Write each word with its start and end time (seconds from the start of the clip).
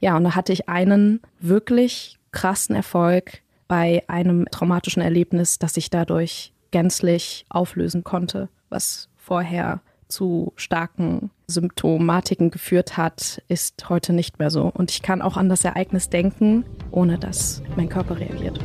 Ja, 0.00 0.16
und 0.16 0.24
da 0.24 0.34
hatte 0.34 0.52
ich 0.52 0.68
einen 0.68 1.20
wirklich 1.40 2.18
krassen 2.32 2.76
Erfolg 2.76 3.42
bei 3.66 4.02
einem 4.06 4.46
traumatischen 4.50 5.02
Erlebnis, 5.02 5.58
das 5.58 5.76
ich 5.76 5.90
dadurch 5.90 6.52
gänzlich 6.70 7.44
auflösen 7.48 8.04
konnte, 8.04 8.48
was 8.68 9.08
vorher 9.16 9.80
zu 10.08 10.52
starken 10.56 11.30
Symptomatiken 11.46 12.50
geführt 12.50 12.96
hat, 12.96 13.42
ist 13.48 13.88
heute 13.88 14.12
nicht 14.12 14.38
mehr 14.38 14.50
so. 14.50 14.70
Und 14.72 14.90
ich 14.90 15.02
kann 15.02 15.22
auch 15.22 15.36
an 15.36 15.48
das 15.48 15.64
Ereignis 15.64 16.08
denken, 16.08 16.64
ohne 16.90 17.18
dass 17.18 17.62
mein 17.76 17.88
Körper 17.88 18.18
reagiert. 18.18 18.58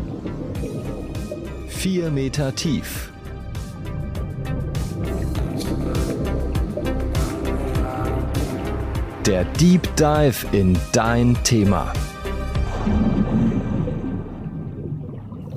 Vier 1.67 2.11
Meter 2.11 2.55
tief. 2.55 3.12
Der 9.25 9.45
Deep 9.45 9.95
Dive 9.95 10.45
in 10.51 10.77
dein 10.91 11.41
Thema. 11.45 11.93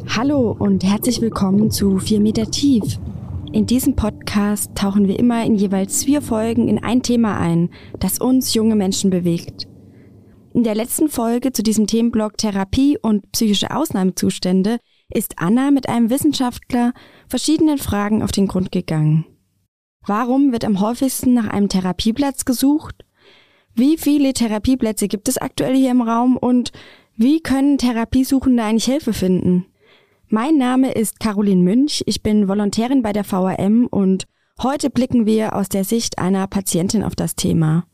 Hallo 0.06 0.54
und 0.56 0.84
herzlich 0.84 1.20
willkommen 1.20 1.72
zu 1.72 1.98
4 1.98 2.20
Meter 2.20 2.48
tief. 2.48 3.00
In 3.52 3.66
diesem 3.66 3.96
Podcast 3.96 4.70
tauchen 4.77 5.08
wir 5.08 5.18
immer 5.18 5.44
in 5.44 5.56
jeweils 5.56 6.05
vier 6.05 6.22
Folgen 6.22 6.68
in 6.68 6.80
ein 6.80 7.02
Thema 7.02 7.41
ein, 7.41 7.70
das 7.98 8.20
uns 8.20 8.55
junge 8.55 8.77
Menschen 8.77 9.10
bewegt. 9.10 9.66
In 10.55 10.62
der 10.62 10.77
letzten 10.77 11.08
Folge 11.08 11.50
zu 11.50 11.64
diesem 11.64 11.88
Themenblock 11.88 12.38
Therapie 12.38 12.98
und 13.02 13.33
psychische 13.33 13.74
Ausnahmezustände 13.74 14.78
ist 15.12 15.41
Anna 15.41 15.72
mit 15.72 15.88
einem 15.88 16.08
Wissenschaftler 16.08 16.92
verschiedenen 17.28 17.78
Fragen 17.78 18.22
auf 18.22 18.30
den 18.30 18.46
Grund 18.46 18.70
gegangen. 18.70 19.27
Warum 20.06 20.52
wird 20.52 20.64
am 20.64 20.78
häufigsten 20.78 21.34
nach 21.34 21.48
einem 21.48 21.69
Therapieplatz 21.69 22.44
gesucht? 22.44 23.02
Wie 23.78 23.98
viele 23.98 24.32
Therapieplätze 24.32 25.06
gibt 25.06 25.28
es 25.28 25.36
aktuell 25.36 25.76
hier 25.76 25.90
im 25.90 26.00
Raum 26.00 26.38
und 26.38 26.72
wie 27.14 27.40
können 27.40 27.76
Therapiesuchende 27.76 28.62
eigentlich 28.62 28.86
Hilfe 28.86 29.12
finden? 29.12 29.66
Mein 30.28 30.56
Name 30.56 30.92
ist 30.92 31.20
Caroline 31.20 31.62
Münch, 31.62 32.02
ich 32.06 32.22
bin 32.22 32.48
Volontärin 32.48 33.02
bei 33.02 33.12
der 33.12 33.22
VRM 33.22 33.86
und 33.86 34.24
heute 34.62 34.88
blicken 34.88 35.27
wir 35.27 35.55
aus 35.55 35.68
der 35.68 35.84
Sicht 35.84 36.18
einer 36.18 36.46
Patientin 36.46 37.02
auf 37.02 37.14
das 37.14 37.36
Thema. 37.36 37.84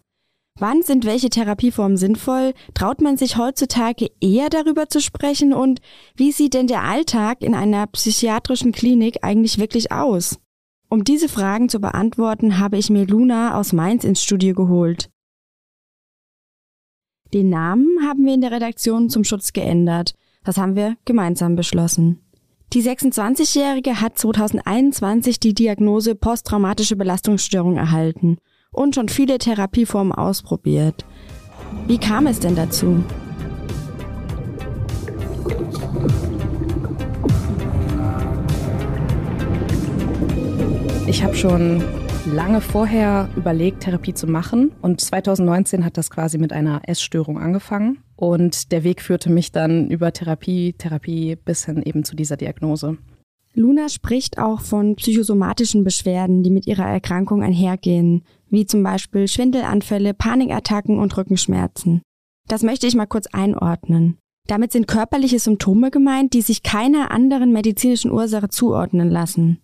Wann 0.57 0.83
sind 0.83 1.05
welche 1.05 1.31
Therapieformen 1.31 1.97
sinnvoll? 1.97 2.53
Traut 2.75 3.01
man 3.01 3.17
sich 3.17 3.37
heutzutage 3.37 4.07
eher 4.21 4.51
darüber 4.51 4.89
zu 4.89 5.01
sprechen? 5.01 5.53
Und 5.53 5.81
wie 6.15 6.31
sieht 6.31 6.55
denn 6.55 6.69
der 6.69 6.85
Alltag 6.85 7.43
in 7.43 7.57
einer 7.57 7.89
psychiatrischen 7.89 8.71
Klinik 8.71 9.19
eigentlich 9.23 9.59
wirklich 9.59 9.91
aus? 9.91 10.39
Um 10.89 11.03
diese 11.03 11.29
Fragen 11.29 11.69
zu 11.69 11.81
beantworten, 11.81 12.61
habe 12.61 12.79
ich 12.79 12.89
mir 12.89 13.05
Luna 13.05 13.59
aus 13.59 13.73
Mainz 13.73 14.05
ins 14.05 14.23
Studio 14.23 14.55
geholt. 14.55 15.12
Den 17.35 17.49
Namen 17.49 17.87
haben 18.07 18.27
wir 18.27 18.35
in 18.35 18.43
der 18.43 18.51
Redaktion 18.51 19.09
zum 19.09 19.25
Schutz 19.25 19.55
geändert. 19.55 20.15
Das 20.45 20.59
haben 20.59 20.77
wir 20.77 20.97
gemeinsam 21.07 21.57
beschlossen. 21.57 22.21
Die 22.75 22.83
26-Jährige 22.83 24.03
hat 24.03 24.19
2021 24.19 25.41
die 25.41 25.55
Diagnose 25.55 26.15
posttraumatische 26.15 26.97
Belastungsstörung 26.97 27.79
erhalten 27.79 28.37
und 28.71 28.95
schon 28.95 29.09
viele 29.09 29.39
Therapieformen 29.39 30.13
ausprobiert. 30.13 31.07
Wie 31.87 31.99
kam 31.99 32.27
es 32.27 32.39
denn 32.39 32.55
dazu? 32.55 33.03
Ich 41.07 41.23
habe 41.23 41.35
schon 41.35 41.83
lange 42.27 42.61
vorher 42.61 43.29
überlegt, 43.37 43.81
Therapie 43.81 44.15
zu 44.15 44.27
machen. 44.27 44.73
Und 44.81 45.01
2019 45.01 45.85
hat 45.85 45.97
das 45.97 46.11
quasi 46.11 46.39
mit 46.39 46.53
einer 46.53 46.83
Essstörung 46.87 47.39
angefangen. 47.39 47.99
Und 48.17 48.73
der 48.73 48.85
Weg 48.85 49.03
führte 49.03 49.31
mich 49.31 49.53
dann 49.53 49.91
über 49.91 50.13
Therapie, 50.13 50.75
Therapie 50.75 51.37
bis 51.37 51.65
hin 51.65 51.83
eben 51.83 52.05
zu 52.05 52.15
dieser 52.15 52.37
Diagnose. 52.37 52.99
Luna 53.55 53.89
spricht 53.89 54.39
auch 54.39 54.61
von 54.61 54.97
psychosomatischen 54.97 55.85
Beschwerden, 55.85 56.43
die 56.43 56.51
mit 56.51 56.67
ihrer 56.67 56.87
Erkrankung 56.87 57.43
einhergehen, 57.43 58.25
wie 58.49 58.65
zum 58.65 58.83
Beispiel 58.83 59.29
Schwindelanfälle, 59.29 60.15
Panikattacken 60.15 60.99
und 60.99 61.17
Rückenschmerzen. 61.17 62.03
Das 62.49 62.63
möchte 62.63 62.87
ich 62.87 62.95
mal 62.95 63.07
kurz 63.07 63.27
einordnen. 63.27 64.17
Damit 64.49 64.73
sind 64.73 64.89
körperliche 64.89 65.39
Symptome 65.39 65.91
gemeint, 65.91 66.33
die 66.33 66.43
sich 66.43 66.63
keiner 66.63 67.11
anderen 67.11 67.53
medizinischen 67.53 68.11
Ursache 68.11 68.49
zuordnen 68.49 69.11
lassen. 69.11 69.59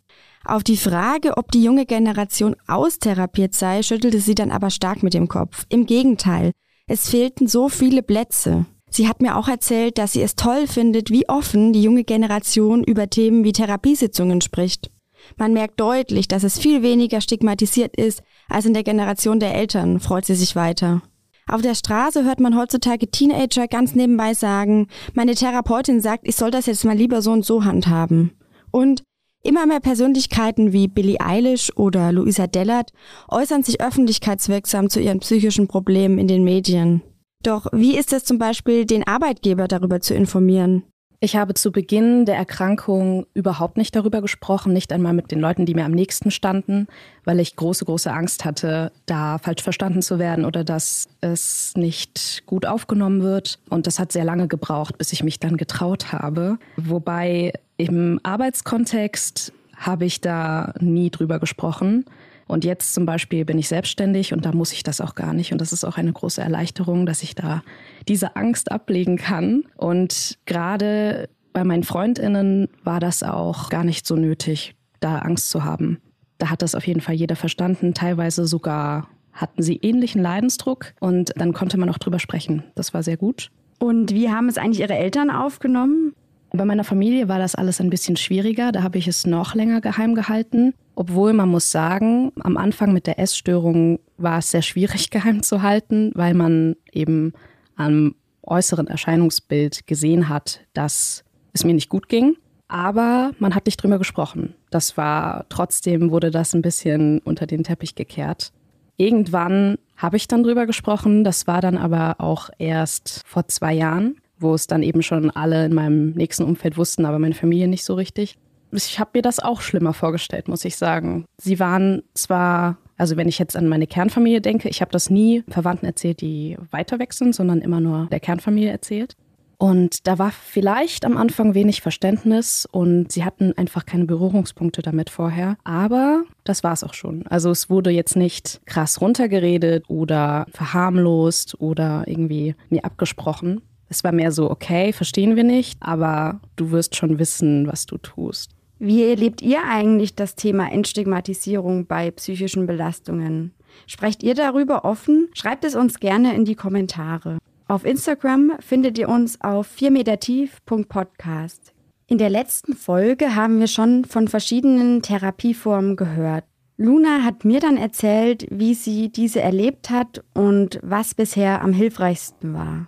Auf 0.49 0.65
die 0.65 0.79
Frage, 0.79 1.37
ob 1.37 1.53
die 1.53 1.63
junge 1.63 1.85
Generation 1.85 2.57
austherapiert 2.67 3.55
sei, 3.55 3.83
schüttelte 3.83 4.19
sie 4.19 4.35
dann 4.35 4.51
aber 4.51 4.71
stark 4.71 5.03
mit 5.03 5.13
dem 5.13 5.29
Kopf. 5.29 5.67
Im 5.69 5.85
Gegenteil, 5.85 6.53
es 6.87 7.11
fehlten 7.11 7.47
so 7.47 7.69
viele 7.69 8.03
Plätze. 8.03 8.65
Sie 8.89 9.09
hat 9.09 9.21
mir 9.21 9.37
auch 9.37 9.49
erzählt, 9.49 9.99
dass 9.99 10.15
sie 10.15 10.23
es 10.23 10.37
toll 10.37 10.67
findet, 10.67 11.11
wie 11.11 11.29
offen 11.29 11.75
die 11.75 11.83
junge 11.83 12.03
Generation 12.03 12.83
über 12.83 13.11
Themen 13.11 13.45
wie 13.45 13.53
Therapiesitzungen 13.53 14.41
spricht. 14.41 14.91
Man 15.37 15.53
merkt 15.53 15.79
deutlich, 15.81 16.29
dass 16.29 16.45
es 16.45 16.59
viel 16.59 16.81
weniger 16.81 17.21
stigmatisiert 17.21 17.95
ist 17.95 18.23
als 18.49 18.65
in 18.65 18.73
der 18.73 18.85
Generation 18.85 19.41
der 19.41 19.55
Eltern, 19.55 20.01
freut 20.01 20.25
sie 20.25 20.35
sich 20.35 20.57
weiter. 20.57 21.03
Auf 21.47 21.61
der 21.61 21.75
Straße 21.75 22.25
hört 22.25 22.41
man 22.41 22.57
heutzutage 22.57 23.11
Teenager 23.11 23.69
ganz 23.69 23.95
nebenbei 23.95 24.33
sagen, 24.33 24.87
meine 25.13 25.35
Therapeutin 25.35 26.01
sagt, 26.01 26.27
ich 26.27 26.37
soll 26.37 26.51
das 26.51 26.65
jetzt 26.65 26.87
mal 26.87 26.97
lieber 26.97 27.21
so 27.21 27.33
und 27.33 27.45
so 27.45 27.67
handhaben. 27.67 28.33
Und 28.71 29.03
Immer 29.49 29.65
mehr 29.65 29.81
Persönlichkeiten 29.81 30.75
wie 30.75 30.89
Billie 30.89 31.23
Eilish 31.23 31.73
oder 31.75 32.13
Luisa 32.13 32.47
Dellert 32.47 32.93
äußern 33.29 33.63
sich 33.63 33.81
öffentlichkeitswirksam 33.81 34.91
zu 34.91 35.01
ihren 35.01 35.21
psychischen 35.21 35.69
Problemen 35.69 36.19
in 36.19 36.29
den 36.29 36.45
Medien. 36.45 37.01
Doch 37.43 37.67
wie 37.73 37.97
ist 37.97 38.13
es 38.13 38.25
zum 38.25 38.37
Beispiel, 38.37 38.85
den 38.85 39.07
Arbeitgeber 39.07 39.67
darüber 39.67 40.01
zu 40.01 40.13
informieren? 40.13 40.83
Ich 41.21 41.35
habe 41.35 41.55
zu 41.55 41.73
Beginn 41.73 42.27
der 42.27 42.37
Erkrankung 42.37 43.27
überhaupt 43.35 43.77
nicht 43.77 43.97
darüber 43.97 44.21
gesprochen, 44.23 44.73
nicht 44.73 44.93
einmal 44.93 45.15
mit 45.15 45.33
den 45.33 45.41
Leuten, 45.41 45.67
die 45.67 45.75
mir 45.75 45.85
am 45.85 45.91
nächsten 45.91 46.31
standen, 46.31 46.87
weil 47.25 47.41
ich 47.41 47.57
große, 47.57 47.85
große 47.85 48.13
Angst 48.13 48.45
hatte, 48.45 48.93
da 49.07 49.39
falsch 49.39 49.65
verstanden 49.65 50.01
zu 50.01 50.21
werden 50.21 50.45
oder 50.45 50.63
dass 50.63 51.09
es 51.21 51.73
nicht 51.75 52.45
gut 52.47 52.67
aufgenommen 52.67 53.23
wird. 53.23 53.59
Und 53.69 53.89
das 53.89 53.99
hat 53.99 54.13
sehr 54.13 54.23
lange 54.23 54.47
gebraucht, 54.47 54.97
bis 54.97 55.13
ich 55.13 55.25
mich 55.25 55.41
dann 55.41 55.57
getraut 55.57 56.13
habe. 56.13 56.59
Wobei 56.77 57.53
im 57.79 58.21
Arbeitskontext 58.23 59.53
habe 59.77 60.05
ich 60.05 60.21
da 60.21 60.73
nie 60.79 61.11
drüber 61.11 61.41
gesprochen. 61.41 62.05
Und 62.49 62.65
jetzt 62.65 62.95
zum 62.95 63.07
Beispiel 63.07 63.45
bin 63.45 63.59
ich 63.59 63.69
selbstständig 63.69 64.33
und 64.33 64.45
da 64.45 64.53
muss 64.53 64.73
ich 64.73 64.83
das 64.83 65.01
auch 65.01 65.15
gar 65.15 65.35
nicht. 65.35 65.53
Und 65.53 65.61
das 65.61 65.73
ist 65.73 65.85
auch 65.85 65.99
eine 65.99 66.13
große 66.13 66.41
Erleichterung, 66.41 67.07
dass 67.07 67.23
ich 67.23 67.35
da 67.35 67.63
diese 68.09 68.35
Angst 68.37 68.73
ablegen 68.73 69.17
kann. 69.17 69.65
Und 69.77 70.39
gerade 70.47 71.29
bei 71.53 71.63
meinen 71.63 71.85
Freundinnen 71.85 72.69
war 72.83 73.01
das 73.01 73.23
auch 73.23 73.69
gar 73.69 73.85
nicht 73.85 74.07
so 74.07 74.17
nötig, 74.17 74.75
da 75.01 75.19
Angst 75.19 75.51
zu 75.51 75.63
haben. 75.63 75.99
Da 76.39 76.51
hat 76.51 76.63
das 76.63 76.75
auf 76.75 76.87
jeden 76.87 77.03
Fall 77.03 77.15
jeder 77.15 77.37
verstanden. 77.37 77.95
Teilweise 77.95 78.47
sogar 78.47 79.09
hatten 79.33 79.63
sie 79.63 79.77
ähnlichen 79.77 80.23
Leidensdruck 80.23 80.95
und 81.01 81.33
dann 81.37 81.53
konnte 81.53 81.79
man 81.79 81.91
auch 81.91 81.99
drüber 81.99 82.19
sprechen. 82.19 82.65
Das 82.75 82.95
war 82.95 83.03
sehr 83.03 83.17
gut. 83.17 83.51
Und 83.79 84.13
wie 84.13 84.31
haben 84.31 84.49
es 84.49 84.59
eigentlich 84.59 84.81
Ihre 84.81 84.97
Eltern 84.97 85.31
aufgenommen? 85.31 86.15
Bei 86.53 86.65
meiner 86.65 86.85
Familie 86.85 87.29
war 87.29 87.39
das 87.39 87.55
alles 87.55 87.81
ein 87.81 87.91
bisschen 87.91 88.17
schwieriger. 88.17 88.73
Da 88.73 88.83
habe 88.83 88.99
ich 88.99 89.07
es 89.07 89.27
noch 89.27 89.55
länger 89.55 89.81
geheim 89.81 90.15
gehalten. 90.15 90.75
Obwohl 90.95 91.33
man 91.33 91.49
muss 91.49 91.71
sagen, 91.71 92.33
am 92.41 92.57
Anfang 92.57 92.93
mit 92.93 93.07
der 93.07 93.19
Essstörung 93.19 94.01
war 94.17 94.39
es 94.39 94.51
sehr 94.51 94.63
schwierig 94.63 95.11
geheim 95.11 95.43
zu 95.43 95.63
halten, 95.63 96.13
weil 96.15 96.35
man 96.35 96.77
eben 96.93 97.33
am 97.77 98.15
äußeren 98.43 98.87
Erscheinungsbild 98.87 99.87
gesehen 99.87 100.29
hat, 100.29 100.61
dass 100.73 101.25
es 101.53 101.65
mir 101.65 101.75
nicht 101.75 101.91
gut 101.91 102.09
ging. 102.09 102.37
Aber 102.67 103.33
man 103.39 103.55
hat 103.55 103.67
nicht 103.67 103.83
drüber 103.83 103.99
gesprochen. 103.99 104.55
Das 104.71 104.97
war 104.97 105.47
trotzdem 105.49 106.11
wurde 106.11 106.31
das 106.31 106.55
ein 106.55 106.63
bisschen 106.63 107.19
unter 107.21 107.47
den 107.47 107.65
Teppich 107.65 107.95
gekehrt. 107.95 108.53
Irgendwann 108.97 109.79
habe 109.97 110.17
ich 110.17 110.29
dann 110.29 110.43
drüber 110.43 110.67
gesprochen. 110.67 111.25
Das 111.25 111.47
war 111.47 111.61
dann 111.61 111.79
aber 111.79 112.17
auch 112.19 112.51
erst 112.59 113.23
vor 113.27 113.49
zwei 113.49 113.73
Jahren 113.73 114.17
wo 114.39 114.55
es 114.55 114.67
dann 114.67 114.83
eben 114.83 115.03
schon 115.03 115.31
alle 115.31 115.67
in 115.67 115.75
meinem 115.75 116.11
nächsten 116.11 116.45
Umfeld 116.45 116.77
wussten, 116.77 117.05
aber 117.05 117.19
meine 117.19 117.35
Familie 117.35 117.69
nicht 117.69 117.85
so 117.85 117.95
richtig. 117.95 118.39
Ich 118.73 119.01
habe 119.01 119.11
mir 119.15 119.23
das 119.23 119.41
auch 119.41 119.61
schlimmer 119.61 119.95
vorgestellt, 119.95 120.49
muss 120.49 120.65
ich 120.65 120.77
sagen. 120.77 121.25
Sie 121.39 121.59
waren 121.59 122.03
zwar, 122.15 122.77
also 122.97 123.17
wenn 123.17 123.29
ich 123.29 123.39
jetzt 123.39 123.57
an 123.57 123.69
meine 123.69 123.87
Kernfamilie 123.87 124.41
denke, 124.41 124.69
ich 124.69 124.81
habe 124.81 124.91
das 124.91 125.09
nie 125.09 125.43
Verwandten 125.49 125.87
erzählt, 125.87 126.21
die 126.21 126.57
weiter 126.71 126.99
weg 126.99 127.15
sind, 127.15 127.35
sondern 127.35 127.61
immer 127.61 127.81
nur 127.81 128.07
der 128.07 128.21
Kernfamilie 128.21 128.71
erzählt. 128.71 129.17
Und 129.61 130.07
da 130.07 130.21
war 130.21 130.31
vielleicht 130.31 131.05
am 131.05 131.17
Anfang 131.17 131.53
wenig 131.53 131.81
Verständnis 131.81 132.67
und 132.71 133.11
sie 133.11 133.25
hatten 133.25 133.59
einfach 133.59 133.87
keine 133.87 134.05
Berührungspunkte 134.05 134.83
damit 134.83 135.11
vorher. 135.11 135.57
Aber 135.65 136.23
das 136.45 136.63
war 136.63 136.73
es 136.73 136.85
auch 136.85 136.95
schon. 136.95 137.27
Also 137.27 137.51
es 137.51 137.69
wurde 137.69 137.91
jetzt 137.91 138.15
nicht 138.15 138.61
krass 138.67 139.01
runtergeredet 139.01 139.85
oder 139.89 140.47
verharmlost 140.53 141.61
oder 141.61 142.05
irgendwie 142.07 142.55
mir 142.71 142.85
abgesprochen, 142.85 143.61
es 143.89 144.05
war 144.05 144.13
mehr 144.13 144.33
so, 144.33 144.51
okay, 144.51 144.93
verstehen 144.93 145.37
wir 145.37 145.45
nicht, 145.45 145.79
aber 145.81 146.41
du 146.57 146.71
wirst 146.71 146.97
schon 146.97 147.19
wissen, 147.19 147.67
was 147.67 147.87
du 147.87 147.99
tust. 147.99 148.53
Wie 148.79 149.03
erlebt 149.03 149.43
ihr 149.43 149.65
eigentlich 149.65 150.15
das 150.15 150.37
Thema 150.37 150.71
Entstigmatisierung 150.71 151.87
bei 151.87 152.11
psychischen 152.13 152.67
Belastungen? 152.67 153.53
Sprecht 153.87 154.23
ihr 154.23 154.35
darüber 154.35 154.85
offen? 154.85 155.29
Schreibt 155.35 155.65
es 155.65 155.75
uns 155.75 155.99
gerne 155.99 156.35
in 156.35 156.45
die 156.45 156.55
Kommentare. 156.55 157.39
Auf 157.67 157.85
Instagram 157.85 158.53
findet 158.61 158.99
ihr 158.99 159.09
uns 159.09 159.41
auf 159.41 159.69
4metertief.podcast. 159.77 161.73
In 162.07 162.19
der 162.19 162.31
letzten 162.31 162.75
Folge 162.75 163.35
haben 163.35 163.61
wir 163.61 163.67
schon 163.67 164.05
von 164.05 164.29
verschiedenen 164.29 165.03
Therapieformen 165.03 165.97
gehört. 165.97 166.45
Luna 166.79 167.25
hat 167.25 167.45
mir 167.45 167.61
dann 167.61 167.77
erzählt, 167.77 168.47
wie 168.51 168.75
sie 168.75 169.11
diese 169.11 169.41
erlebt 169.41 169.91
hat 169.91 170.25
und 170.33 170.79
was 170.83 171.15
bisher 171.15 171.61
am 171.61 171.73
hilfreichsten 171.73 172.55
war. 172.55 172.87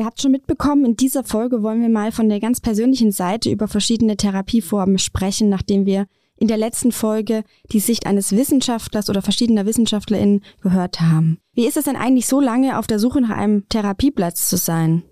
Ihr 0.00 0.06
habt 0.06 0.22
schon 0.22 0.32
mitbekommen, 0.32 0.86
in 0.86 0.96
dieser 0.96 1.24
Folge 1.24 1.62
wollen 1.62 1.82
wir 1.82 1.90
mal 1.90 2.10
von 2.10 2.30
der 2.30 2.40
ganz 2.40 2.62
persönlichen 2.62 3.12
Seite 3.12 3.50
über 3.50 3.68
verschiedene 3.68 4.16
Therapieformen 4.16 4.96
sprechen, 4.96 5.50
nachdem 5.50 5.84
wir 5.84 6.06
in 6.38 6.48
der 6.48 6.56
letzten 6.56 6.90
Folge 6.90 7.44
die 7.70 7.80
Sicht 7.80 8.06
eines 8.06 8.34
Wissenschaftlers 8.34 9.10
oder 9.10 9.20
verschiedener 9.20 9.66
WissenschaftlerInnen 9.66 10.42
gehört 10.62 11.02
haben. 11.02 11.36
Wie 11.52 11.66
ist 11.66 11.76
es 11.76 11.84
denn 11.84 11.96
eigentlich 11.96 12.26
so 12.26 12.40
lange 12.40 12.78
auf 12.78 12.86
der 12.86 12.98
Suche 12.98 13.20
nach 13.20 13.36
einem 13.36 13.68
Therapieplatz 13.68 14.48
zu 14.48 14.56
sein? 14.56 15.02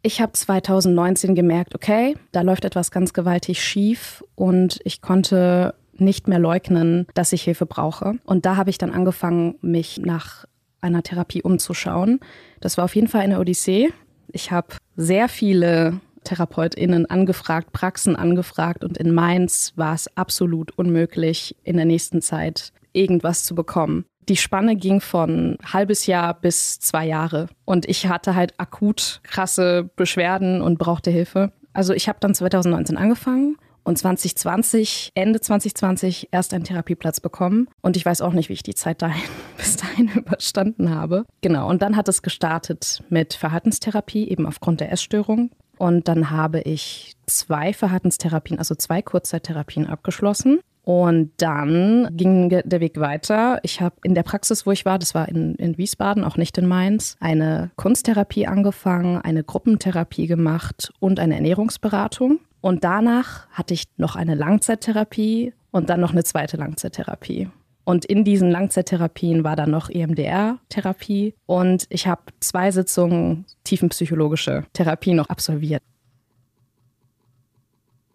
Ich 0.00 0.22
habe 0.22 0.32
2019 0.32 1.34
gemerkt, 1.34 1.74
okay, 1.74 2.16
da 2.32 2.40
läuft 2.40 2.64
etwas 2.64 2.90
ganz 2.90 3.12
gewaltig 3.12 3.62
schief 3.62 4.24
und 4.34 4.80
ich 4.82 5.02
konnte 5.02 5.74
nicht 5.92 6.26
mehr 6.26 6.38
leugnen, 6.38 7.06
dass 7.12 7.34
ich 7.34 7.42
Hilfe 7.42 7.66
brauche. 7.66 8.14
Und 8.24 8.46
da 8.46 8.56
habe 8.56 8.70
ich 8.70 8.78
dann 8.78 8.92
angefangen, 8.92 9.56
mich 9.60 9.98
nach 9.98 10.46
einer 10.80 11.02
Therapie 11.02 11.42
umzuschauen. 11.42 12.20
Das 12.62 12.78
war 12.78 12.86
auf 12.86 12.94
jeden 12.94 13.08
Fall 13.08 13.20
eine 13.20 13.40
Odyssee. 13.40 13.92
Ich 14.32 14.50
habe 14.50 14.68
sehr 14.96 15.28
viele 15.28 16.00
TherapeutInnen 16.24 17.06
angefragt, 17.06 17.72
Praxen 17.72 18.16
angefragt 18.16 18.84
und 18.84 18.98
in 18.98 19.12
Mainz 19.12 19.72
war 19.76 19.94
es 19.94 20.14
absolut 20.16 20.76
unmöglich, 20.76 21.56
in 21.64 21.76
der 21.76 21.86
nächsten 21.86 22.20
Zeit 22.20 22.72
irgendwas 22.92 23.44
zu 23.44 23.54
bekommen. 23.54 24.04
Die 24.28 24.36
Spanne 24.36 24.76
ging 24.76 25.00
von 25.00 25.56
halbes 25.64 26.06
Jahr 26.06 26.34
bis 26.34 26.78
zwei 26.80 27.06
Jahre 27.06 27.48
und 27.64 27.88
ich 27.88 28.08
hatte 28.08 28.34
halt 28.34 28.52
akut 28.58 29.20
krasse 29.22 29.88
Beschwerden 29.96 30.60
und 30.60 30.78
brauchte 30.78 31.10
Hilfe. 31.10 31.52
Also 31.72 31.94
ich 31.94 32.08
habe 32.08 32.18
dann 32.20 32.34
2019 32.34 32.98
angefangen 32.98 33.56
und 33.88 33.96
2020, 33.96 35.12
Ende 35.14 35.40
2020 35.40 36.28
erst 36.30 36.52
einen 36.52 36.64
Therapieplatz 36.64 37.20
bekommen. 37.20 37.68
Und 37.80 37.96
ich 37.96 38.04
weiß 38.04 38.20
auch 38.20 38.34
nicht, 38.34 38.50
wie 38.50 38.52
ich 38.52 38.62
die 38.62 38.74
Zeit 38.74 39.00
dahin, 39.00 39.22
bis 39.56 39.76
dahin 39.76 40.10
überstanden 40.10 40.94
habe. 40.94 41.24
Genau, 41.40 41.70
und 41.70 41.80
dann 41.80 41.96
hat 41.96 42.06
es 42.06 42.20
gestartet 42.20 43.02
mit 43.08 43.32
Verhaltenstherapie, 43.32 44.28
eben 44.28 44.44
aufgrund 44.46 44.80
der 44.80 44.92
Essstörung. 44.92 45.50
Und 45.78 46.06
dann 46.06 46.30
habe 46.30 46.60
ich 46.60 47.14
zwei 47.24 47.72
Verhaltenstherapien, 47.72 48.58
also 48.58 48.74
zwei 48.74 49.00
Kurzzeittherapien 49.00 49.86
abgeschlossen. 49.86 50.60
Und 50.82 51.32
dann 51.38 52.08
ging 52.12 52.48
der 52.48 52.80
Weg 52.80 53.00
weiter. 53.00 53.58
Ich 53.62 53.80
habe 53.80 53.96
in 54.04 54.14
der 54.14 54.22
Praxis, 54.22 54.66
wo 54.66 54.72
ich 54.72 54.84
war, 54.84 54.98
das 54.98 55.14
war 55.14 55.28
in, 55.28 55.54
in 55.54 55.78
Wiesbaden, 55.78 56.24
auch 56.24 56.36
nicht 56.36 56.58
in 56.58 56.66
Mainz, 56.66 57.16
eine 57.20 57.70
Kunsttherapie 57.76 58.46
angefangen, 58.46 59.18
eine 59.18 59.44
Gruppentherapie 59.44 60.26
gemacht 60.26 60.92
und 60.98 61.20
eine 61.20 61.36
Ernährungsberatung. 61.36 62.40
Und 62.60 62.84
danach 62.84 63.48
hatte 63.50 63.74
ich 63.74 63.84
noch 63.96 64.16
eine 64.16 64.34
Langzeittherapie 64.34 65.52
und 65.70 65.90
dann 65.90 66.00
noch 66.00 66.12
eine 66.12 66.24
zweite 66.24 66.56
Langzeittherapie. 66.56 67.48
Und 67.84 68.04
in 68.04 68.22
diesen 68.22 68.50
Langzeittherapien 68.50 69.44
war 69.44 69.56
dann 69.56 69.70
noch 69.70 69.88
EMDR-Therapie 69.88 71.34
und 71.46 71.86
ich 71.88 72.06
habe 72.06 72.20
zwei 72.40 72.70
Sitzungen 72.70 73.46
tiefenpsychologische 73.64 74.64
Therapie 74.74 75.14
noch 75.14 75.30
absolviert. 75.30 75.82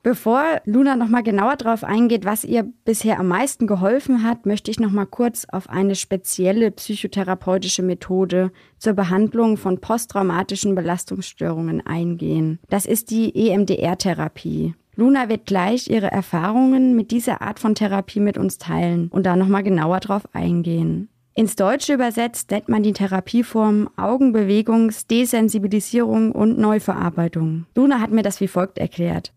Bevor 0.03 0.43
Luna 0.65 0.97
noch 0.97 1.07
mal 1.07 1.23
genauer 1.23 1.55
darauf 1.55 1.85
eingeht, 1.85 2.25
was 2.25 2.43
ihr 2.43 2.69
bisher 2.83 3.21
am 3.21 3.29
meisten 3.29 3.67
geholfen 3.67 4.21
hat, 4.21 4.45
möchte 4.45 4.69
ich 4.69 4.77
noch 4.77 4.91
mal 4.91 5.05
kurz 5.05 5.45
auf 5.49 5.69
eine 5.69 5.95
spezielle 5.95 6.71
psychotherapeutische 6.71 7.83
Methode 7.83 8.51
zur 8.77 8.93
Behandlung 8.93 9.55
von 9.55 9.79
posttraumatischen 9.79 10.75
Belastungsstörungen 10.75 11.87
eingehen. 11.87 12.59
Das 12.69 12.85
ist 12.85 13.11
die 13.11 13.33
EMDR-Therapie. 13.33 14.75
Luna 14.97 15.29
wird 15.29 15.45
gleich 15.45 15.89
ihre 15.89 16.11
Erfahrungen 16.11 16.97
mit 16.97 17.11
dieser 17.11 17.41
Art 17.41 17.59
von 17.59 17.73
Therapie 17.73 18.19
mit 18.19 18.37
uns 18.37 18.57
teilen 18.57 19.07
und 19.07 19.25
da 19.25 19.37
noch 19.37 19.47
mal 19.47 19.63
genauer 19.63 20.01
drauf 20.01 20.23
eingehen. 20.33 21.07
Ins 21.33 21.55
Deutsche 21.55 21.93
übersetzt 21.93 22.51
nennt 22.51 22.67
man 22.67 22.83
die 22.83 22.93
Therapieform 22.93 23.89
Augenbewegungs-, 23.95 25.07
Desensibilisierung 25.07 26.33
und 26.33 26.59
Neuverarbeitung. 26.59 27.67
Luna 27.73 28.01
hat 28.01 28.11
mir 28.11 28.21
das 28.21 28.41
wie 28.41 28.49
folgt 28.49 28.77
erklärt. 28.77 29.31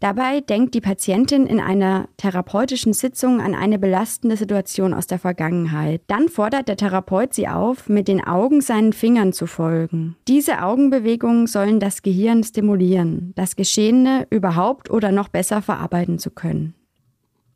Dabei 0.00 0.40
denkt 0.40 0.74
die 0.74 0.80
Patientin 0.80 1.46
in 1.46 1.60
einer 1.60 2.08
therapeutischen 2.16 2.94
Sitzung 2.94 3.42
an 3.42 3.54
eine 3.54 3.78
belastende 3.78 4.36
Situation 4.36 4.94
aus 4.94 5.06
der 5.06 5.18
Vergangenheit. 5.18 6.00
Dann 6.06 6.30
fordert 6.30 6.68
der 6.68 6.78
Therapeut 6.78 7.34
sie 7.34 7.48
auf, 7.48 7.90
mit 7.90 8.08
den 8.08 8.24
Augen 8.24 8.62
seinen 8.62 8.94
Fingern 8.94 9.34
zu 9.34 9.46
folgen. 9.46 10.16
Diese 10.26 10.62
Augenbewegungen 10.62 11.46
sollen 11.46 11.80
das 11.80 12.00
Gehirn 12.00 12.42
stimulieren, 12.42 13.32
das 13.36 13.56
Geschehene 13.56 14.26
überhaupt 14.30 14.90
oder 14.90 15.12
noch 15.12 15.28
besser 15.28 15.60
verarbeiten 15.60 16.18
zu 16.18 16.30
können. 16.30 16.74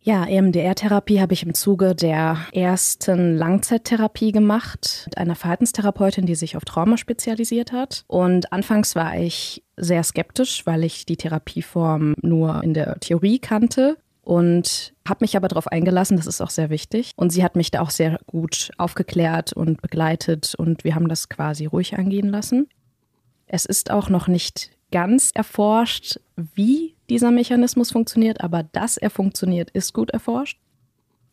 Ja, 0.06 0.27
EMDR-Therapie 0.27 1.19
habe 1.23 1.33
ich 1.33 1.45
im 1.45 1.55
Zuge 1.55 1.95
der 1.95 2.37
ersten 2.53 3.39
Langzeittherapie 3.39 4.33
gemacht 4.33 5.05
mit 5.06 5.17
einer 5.17 5.35
Verhaltenstherapeutin, 5.35 6.27
die 6.27 6.35
sich 6.35 6.59
auf 6.59 6.67
Trauma 6.67 6.99
spezialisiert 6.99 7.73
hat. 7.73 8.05
Und 8.06 8.53
anfangs 8.53 8.95
war 8.97 9.17
ich 9.17 9.65
sehr 9.79 10.03
skeptisch, 10.03 10.67
weil 10.67 10.85
ich 10.85 11.06
die 11.06 11.17
Therapieform 11.17 12.17
nur 12.21 12.62
in 12.62 12.75
der 12.75 13.01
Theorie 13.01 13.39
kannte 13.39 13.97
und 14.21 14.93
habe 15.09 15.25
mich 15.25 15.39
aber 15.39 15.49
darauf 15.49 15.69
eingelassen, 15.69 16.19
das 16.19 16.27
ist 16.27 16.43
auch 16.43 16.51
sehr 16.51 16.69
wichtig. 16.69 17.12
Und 17.17 17.31
sie 17.31 17.43
hat 17.43 17.56
mich 17.56 17.71
da 17.71 17.81
auch 17.81 17.89
sehr 17.89 18.21
gut 18.27 18.73
aufgeklärt 18.77 19.55
und 19.55 19.81
begleitet 19.81 20.55
und 20.55 20.85
wir 20.85 20.97
haben 20.97 21.09
das 21.09 21.31
quasi 21.31 21.65
ruhig 21.65 21.97
angehen 21.97 22.29
lassen. 22.29 22.69
Es 23.47 23.65
ist 23.65 23.91
auch 23.91 24.11
noch 24.11 24.29
nicht 24.29 24.71
ganz 24.93 25.31
erforscht, 25.33 26.21
wie 26.37 26.94
dieser 27.11 27.31
Mechanismus 27.31 27.93
funktioniert, 27.93 28.43
aber 28.43 28.62
dass 28.62 28.97
er 28.97 29.11
funktioniert, 29.11 29.71
ist 29.71 29.93
gut 29.93 30.11
erforscht. 30.11 30.59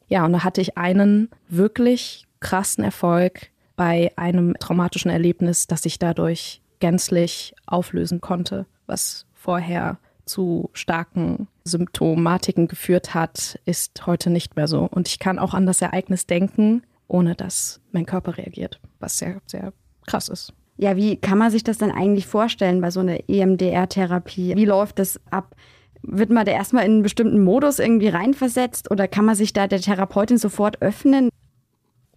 Ja, 0.08 0.26
und 0.26 0.34
da 0.34 0.44
hatte 0.44 0.62
ich 0.62 0.78
einen 0.78 1.30
wirklich 1.48 2.28
krassen 2.40 2.84
Erfolg 2.84 3.52
bei 3.76 4.12
einem 4.18 4.56
traumatischen 4.60 5.10
Erlebnis, 5.10 5.68
das 5.68 5.86
ich 5.86 6.00
dadurch 6.00 6.62
gänzlich 6.80 7.54
auflösen 7.66 8.20
konnte, 8.20 8.66
was 8.88 9.26
vorher 9.34 9.98
zu 10.26 10.70
starken 10.74 11.48
Symptomatiken 11.64 12.68
geführt 12.68 13.14
hat, 13.14 13.60
ist 13.66 14.06
heute 14.06 14.30
nicht 14.30 14.56
mehr 14.56 14.68
so. 14.68 14.88
Und 14.90 15.08
ich 15.08 15.20
kann 15.20 15.40
auch 15.40 15.54
an 15.54 15.66
das 15.66 15.82
Ereignis 15.82 16.26
denken, 16.26 16.84
ohne 17.08 17.36
dass 17.36 17.82
mein 17.92 18.06
Körper 18.06 18.38
reagiert, 18.38 18.80
was 19.00 19.18
sehr, 19.18 19.42
sehr 19.46 19.74
krass 20.06 20.30
ist. 20.30 20.54
Ja, 20.81 20.95
wie 20.95 21.16
kann 21.16 21.38
man 21.38 21.51
sich 21.51 21.63
das 21.63 21.78
denn 21.78 21.92
eigentlich 21.92 22.25
vorstellen 22.25 22.81
bei 22.81 22.89
so 22.89 23.01
einer 23.01 23.29
EMDR-Therapie? 23.29 24.56
Wie 24.56 24.65
läuft 24.65 24.98
das 24.98 25.22
ab? 25.29 25.56
Wird 26.01 26.32
man 26.32 26.44
da 26.44 26.51
erstmal 26.53 26.86
in 26.86 26.94
einen 26.94 27.03
bestimmten 27.03 27.44
Modus 27.44 27.77
irgendwie 27.77 28.08
reinversetzt 28.08 28.89
oder 28.89 29.08
kann 29.08 29.25
man 29.25 29.36
sich 29.36 29.53
da 29.53 29.67
der 29.67 29.79
Therapeutin 29.79 30.39
sofort 30.39 30.82
öffnen? 30.82 31.29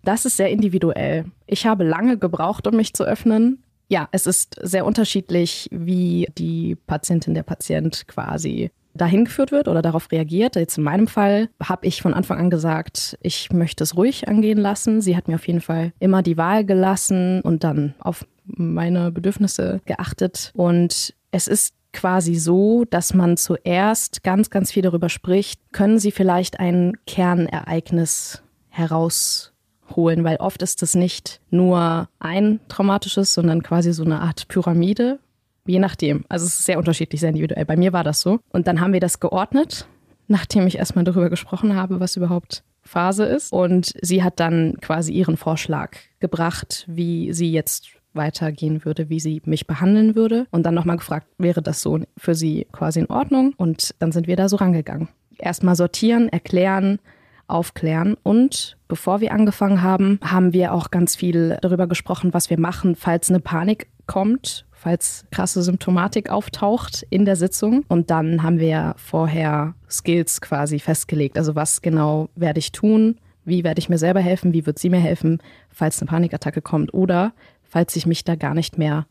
Das 0.03 0.25
ist 0.25 0.39
sehr 0.39 0.49
individuell. 0.49 1.27
Ich 1.47 1.67
habe 1.67 1.85
lange 1.85 2.17
gebraucht, 2.17 2.67
um 2.67 2.77
mich 2.77 2.95
zu 2.95 3.05
öffnen. 3.05 3.63
Ja, 3.91 4.09
es 4.13 4.27
ist 4.27 4.57
sehr 4.63 4.87
unterschiedlich, 4.87 5.69
wie 5.71 6.27
die 6.39 6.75
Patientin, 6.87 7.35
der 7.35 7.43
Patient 7.43 8.09
quasi 8.09 8.71
dahin 8.95 9.27
geführt 9.27 9.53
wird 9.53 9.69
oder 9.69 9.83
darauf 9.83 10.11
reagiert. 10.11 10.57
Jetzt 10.57 10.79
in 10.79 10.85
meinem 10.85 11.07
Fall 11.07 11.51
habe 11.63 11.87
ich 11.87 12.01
von 12.01 12.15
Anfang 12.15 12.39
an 12.39 12.49
gesagt, 12.49 13.19
ich 13.21 13.53
möchte 13.53 13.85
es 13.85 13.95
ruhig 13.95 14.27
angehen 14.27 14.59
lassen. 14.59 15.03
Sie 15.03 15.17
hat 15.17 15.29
mir 15.29 15.35
auf 15.35 15.47
jeden 15.47 15.61
Fall 15.61 15.93
immer 15.99 16.23
die 16.23 16.39
Wahl 16.39 16.65
gelassen 16.65 17.43
und 17.43 17.63
dann 17.63 17.95
auf 17.99 18.25
meine 18.45 19.11
Bedürfnisse 19.11 19.81
geachtet. 19.85 20.53
Und 20.55 21.15
es 21.31 21.49
ist 21.49 21.75
quasi 21.93 22.35
so, 22.35 22.85
dass 22.85 23.15
man 23.15 23.37
zuerst 23.37 24.23
ganz, 24.23 24.51
ganz 24.51 24.73
viel 24.73 24.83
darüber 24.83 25.09
spricht, 25.09 25.61
können 25.73 25.99
Sie 25.99 26.11
vielleicht 26.11 26.61
ein 26.61 26.95
Kernereignis 27.07 28.43
herausholen, 28.69 30.25
weil 30.25 30.37
oft 30.37 30.61
ist 30.61 30.83
es 30.83 30.95
nicht 30.95 31.41
nur 31.51 32.09
ein 32.19 32.61
traumatisches, 32.69 33.33
sondern 33.33 33.63
quasi 33.63 33.93
so 33.93 34.05
eine 34.05 34.21
Art 34.21 34.49
Pyramide. 34.49 35.21
Je 35.67 35.79
nachdem. 35.79 36.27
Also 36.29 36.45
es 36.45 36.59
ist 36.59 36.67
sehr 36.67 36.79
unterschiedlich, 36.79 37.21
sehr 37.21 37.31
individuell. 37.31 37.65
Bei 37.65 37.77
mir 37.77 37.95
war 37.95 38.05
das 38.05 38.21
so. 38.21 38.41
Und 38.51 38.67
dann 38.67 38.83
haben 38.83 38.93
wir 38.93 39.01
das 39.01 39.19
geordnet, 39.19 39.87
nachdem 40.29 40.67
ich 40.67 40.77
erstmal 40.77 41.05
darüber 41.05 41.31
gesprochen 41.31 41.75
habe, 41.75 42.01
was 42.01 42.17
überhaupt 42.17 42.65
Phase 42.83 43.25
ist. 43.25 43.51
Und 43.51 43.95
sie 44.03 44.23
hat 44.23 44.41
dann 44.41 44.77
quasi 44.83 45.13
ihren 45.13 45.39
Vorschlag 45.39 45.97
gebracht, 46.21 46.85
wie 46.87 47.33
sie 47.33 47.51
jetzt 47.51 47.89
weitergehen 48.15 48.85
würde, 48.85 49.09
wie 49.09 49.21
sie 49.21 49.43
mich 49.45 49.67
behandeln 49.67 50.15
würde. 50.15 50.47
Und 50.51 50.65
dann 50.65 50.75
nochmal 50.75 50.97
gefragt, 50.97 51.27
wäre 51.39 51.63
das 51.63 51.81
so 51.81 52.01
für 52.17 52.35
sie 52.35 52.67
quasi 52.73 53.01
in 53.01 53.11
Ordnung? 53.11 53.55
Und 53.57 53.95
dann 53.99 54.13
sind 54.13 54.27
wir 54.27 54.37
da 54.37 54.49
so 54.49 54.57
rangegangen. 54.57 55.09
Erstmal 55.39 55.77
sortieren, 55.77 56.29
erklären, 56.29 56.99
aufklären. 57.47 58.17
Und 58.23 58.77
bevor 58.89 59.21
wir 59.21 59.33
angefangen 59.33 59.83
haben, 59.83 60.19
haben 60.23 60.53
wir 60.53 60.73
auch 60.73 60.91
ganz 60.91 61.17
viel 61.17 61.59
darüber 61.61 61.87
gesprochen, 61.87 62.35
was 62.35 62.51
wir 62.51 62.59
machen, 62.59 62.97
falls 62.97 63.31
eine 63.31 63.41
Panik 63.41 63.89
kommt, 64.07 64.67
falls 64.73 65.25
krasse 65.31 65.63
Symptomatik 65.63 66.31
auftaucht 66.31 67.07
in 67.11 67.25
der 67.25 67.37
Sitzung. 67.37 67.85
Und 67.89 68.11
dann 68.11 68.43
haben 68.43 68.59
wir 68.59 68.95
vorher 68.97 69.75
Skills 69.91 70.41
quasi 70.41 70.79
festgelegt. 70.79 71.39
Also 71.39 71.55
was 71.55 71.83
genau 71.83 72.29
werde 72.37 72.59
ich 72.59 72.73
tun? 72.73 73.17
Wie 73.47 73.63
werde 73.63 73.79
ich 73.79 73.89
mir 73.89 73.99
selber 73.99 74.21
helfen? 74.21 74.55
Wie 74.55 74.65
wird 74.65 74.79
sie 74.79 74.89
mir 74.89 75.01
helfen, 75.01 75.39
falls 75.69 76.01
eine 76.01 76.09
Panikattacke 76.09 76.63
kommt? 76.63 76.95
Oder 76.95 77.33
falls 77.75 77.97
ich 77.97 78.07
mich 78.07 78.23
da 78.23 78.37
gar 78.37 78.55
nicht 78.55 78.79
mehr 78.79 79.05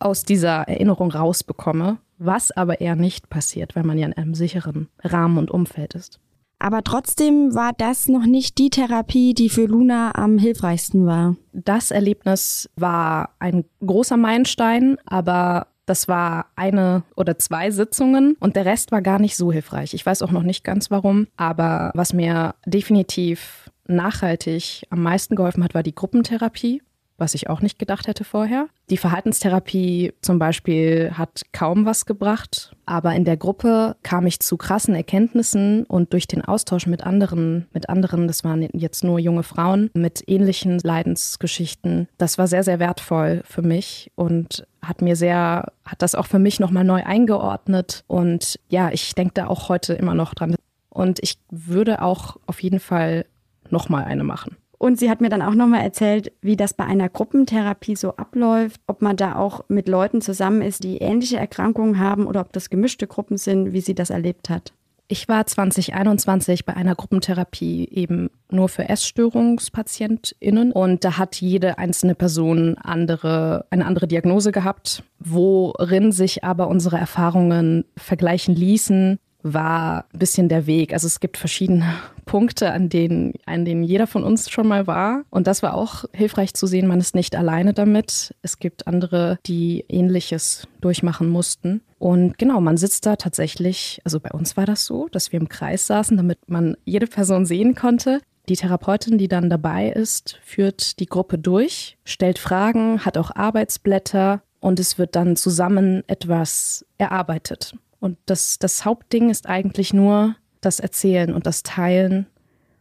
aus 0.00 0.24
dieser 0.24 0.62
Erinnerung 0.68 1.12
rausbekomme, 1.12 1.98
was 2.18 2.50
aber 2.50 2.80
eher 2.80 2.96
nicht 2.96 3.30
passiert, 3.30 3.76
weil 3.76 3.84
man 3.84 3.96
ja 3.96 4.06
in 4.06 4.12
einem 4.12 4.34
sicheren 4.34 4.88
Rahmen 5.04 5.38
und 5.38 5.52
Umfeld 5.52 5.94
ist. 5.94 6.18
Aber 6.58 6.82
trotzdem 6.82 7.54
war 7.54 7.72
das 7.78 8.08
noch 8.08 8.26
nicht 8.26 8.58
die 8.58 8.70
Therapie, 8.70 9.34
die 9.34 9.48
für 9.48 9.66
Luna 9.66 10.16
am 10.16 10.36
hilfreichsten 10.36 11.06
war. 11.06 11.36
Das 11.52 11.92
Erlebnis 11.92 12.68
war 12.74 13.36
ein 13.38 13.64
großer 13.86 14.16
Meilenstein, 14.16 14.98
aber 15.06 15.68
das 15.86 16.08
war 16.08 16.46
eine 16.56 17.04
oder 17.14 17.38
zwei 17.38 17.70
Sitzungen 17.70 18.36
und 18.40 18.56
der 18.56 18.64
Rest 18.64 18.90
war 18.90 19.00
gar 19.00 19.20
nicht 19.20 19.36
so 19.36 19.52
hilfreich. 19.52 19.94
Ich 19.94 20.04
weiß 20.04 20.22
auch 20.22 20.32
noch 20.32 20.42
nicht 20.42 20.64
ganz 20.64 20.90
warum, 20.90 21.28
aber 21.36 21.92
was 21.94 22.12
mir 22.12 22.56
definitiv 22.66 23.70
nachhaltig 23.86 24.82
am 24.90 25.04
meisten 25.04 25.36
geholfen 25.36 25.62
hat, 25.62 25.74
war 25.74 25.84
die 25.84 25.94
Gruppentherapie 25.94 26.82
was 27.18 27.34
ich 27.34 27.50
auch 27.50 27.60
nicht 27.60 27.78
gedacht 27.78 28.06
hätte 28.06 28.24
vorher. 28.24 28.68
Die 28.90 28.96
Verhaltenstherapie 28.96 30.12
zum 30.22 30.38
Beispiel 30.38 31.12
hat 31.14 31.42
kaum 31.52 31.84
was 31.84 32.06
gebracht, 32.06 32.72
aber 32.86 33.14
in 33.14 33.24
der 33.24 33.36
Gruppe 33.36 33.96
kam 34.02 34.26
ich 34.26 34.40
zu 34.40 34.56
krassen 34.56 34.94
Erkenntnissen 34.94 35.84
und 35.84 36.12
durch 36.12 36.26
den 36.26 36.42
Austausch 36.42 36.86
mit 36.86 37.02
anderen, 37.02 37.66
mit 37.72 37.88
anderen, 37.88 38.28
das 38.28 38.44
waren 38.44 38.66
jetzt 38.72 39.04
nur 39.04 39.18
junge 39.18 39.42
Frauen 39.42 39.90
mit 39.94 40.22
ähnlichen 40.26 40.78
Leidensgeschichten, 40.78 42.08
das 42.16 42.38
war 42.38 42.46
sehr, 42.46 42.62
sehr 42.62 42.78
wertvoll 42.78 43.42
für 43.44 43.62
mich 43.62 44.10
und 44.14 44.66
hat 44.80 45.02
mir 45.02 45.16
sehr, 45.16 45.72
hat 45.84 46.02
das 46.02 46.14
auch 46.14 46.26
für 46.26 46.38
mich 46.38 46.60
nochmal 46.60 46.84
neu 46.84 47.02
eingeordnet 47.04 48.04
und 48.06 48.58
ja, 48.68 48.90
ich 48.90 49.14
denke 49.14 49.34
da 49.34 49.48
auch 49.48 49.68
heute 49.68 49.94
immer 49.94 50.14
noch 50.14 50.34
dran. 50.34 50.54
Und 50.90 51.18
ich 51.22 51.38
würde 51.50 52.02
auch 52.02 52.38
auf 52.46 52.62
jeden 52.62 52.80
Fall 52.80 53.26
nochmal 53.70 54.04
eine 54.04 54.24
machen. 54.24 54.56
Und 54.78 54.98
sie 54.98 55.10
hat 55.10 55.20
mir 55.20 55.28
dann 55.28 55.42
auch 55.42 55.54
nochmal 55.54 55.82
erzählt, 55.82 56.32
wie 56.40 56.56
das 56.56 56.72
bei 56.72 56.84
einer 56.84 57.08
Gruppentherapie 57.08 57.96
so 57.96 58.14
abläuft, 58.14 58.80
ob 58.86 59.02
man 59.02 59.16
da 59.16 59.34
auch 59.34 59.64
mit 59.68 59.88
Leuten 59.88 60.20
zusammen 60.20 60.62
ist, 60.62 60.84
die 60.84 60.98
ähnliche 60.98 61.36
Erkrankungen 61.36 61.98
haben 61.98 62.26
oder 62.26 62.40
ob 62.40 62.52
das 62.52 62.70
gemischte 62.70 63.08
Gruppen 63.08 63.36
sind, 63.36 63.72
wie 63.72 63.80
sie 63.80 63.94
das 63.94 64.10
erlebt 64.10 64.48
hat. 64.48 64.72
Ich 65.10 65.26
war 65.26 65.46
2021 65.46 66.66
bei 66.66 66.76
einer 66.76 66.94
Gruppentherapie 66.94 67.88
eben 67.90 68.28
nur 68.50 68.68
für 68.68 68.90
Essstörungspatientinnen 68.90 70.70
und 70.70 71.02
da 71.02 71.16
hat 71.16 71.40
jede 71.40 71.78
einzelne 71.78 72.14
Person 72.14 72.76
andere, 72.76 73.64
eine 73.70 73.86
andere 73.86 74.06
Diagnose 74.06 74.52
gehabt, 74.52 75.02
worin 75.18 76.12
sich 76.12 76.44
aber 76.44 76.68
unsere 76.68 76.98
Erfahrungen 76.98 77.86
vergleichen 77.96 78.54
ließen 78.54 79.18
war 79.42 80.04
ein 80.12 80.18
bisschen 80.18 80.48
der 80.48 80.66
Weg. 80.66 80.92
Also 80.92 81.06
es 81.06 81.20
gibt 81.20 81.36
verschiedene 81.36 81.94
Punkte, 82.28 82.72
an 82.72 82.90
denen, 82.90 83.32
an 83.46 83.64
denen 83.64 83.82
jeder 83.82 84.06
von 84.06 84.22
uns 84.22 84.50
schon 84.50 84.68
mal 84.68 84.86
war. 84.86 85.24
Und 85.30 85.46
das 85.46 85.62
war 85.62 85.74
auch 85.74 86.04
hilfreich 86.12 86.52
zu 86.52 86.66
sehen, 86.66 86.86
man 86.86 87.00
ist 87.00 87.14
nicht 87.14 87.34
alleine 87.34 87.72
damit. 87.72 88.34
Es 88.42 88.58
gibt 88.58 88.86
andere, 88.86 89.38
die 89.46 89.86
ähnliches 89.88 90.68
durchmachen 90.82 91.30
mussten. 91.30 91.80
Und 91.98 92.36
genau, 92.36 92.60
man 92.60 92.76
sitzt 92.76 93.06
da 93.06 93.16
tatsächlich, 93.16 94.00
also 94.04 94.20
bei 94.20 94.30
uns 94.30 94.58
war 94.58 94.66
das 94.66 94.84
so, 94.84 95.08
dass 95.08 95.32
wir 95.32 95.40
im 95.40 95.48
Kreis 95.48 95.86
saßen, 95.86 96.18
damit 96.18 96.38
man 96.48 96.76
jede 96.84 97.06
Person 97.06 97.46
sehen 97.46 97.74
konnte. 97.74 98.20
Die 98.50 98.56
Therapeutin, 98.56 99.16
die 99.16 99.28
dann 99.28 99.48
dabei 99.48 99.88
ist, 99.88 100.38
führt 100.44 101.00
die 101.00 101.06
Gruppe 101.06 101.38
durch, 101.38 101.96
stellt 102.04 102.38
Fragen, 102.38 103.06
hat 103.06 103.16
auch 103.16 103.34
Arbeitsblätter 103.34 104.42
und 104.60 104.78
es 104.78 104.98
wird 104.98 105.16
dann 105.16 105.34
zusammen 105.34 106.02
etwas 106.08 106.84
erarbeitet. 106.98 107.74
Und 108.00 108.18
das, 108.26 108.58
das 108.58 108.84
Hauptding 108.84 109.30
ist 109.30 109.48
eigentlich 109.48 109.94
nur 109.94 110.36
das 110.60 110.80
Erzählen 110.80 111.34
und 111.34 111.46
das 111.46 111.62
Teilen 111.62 112.26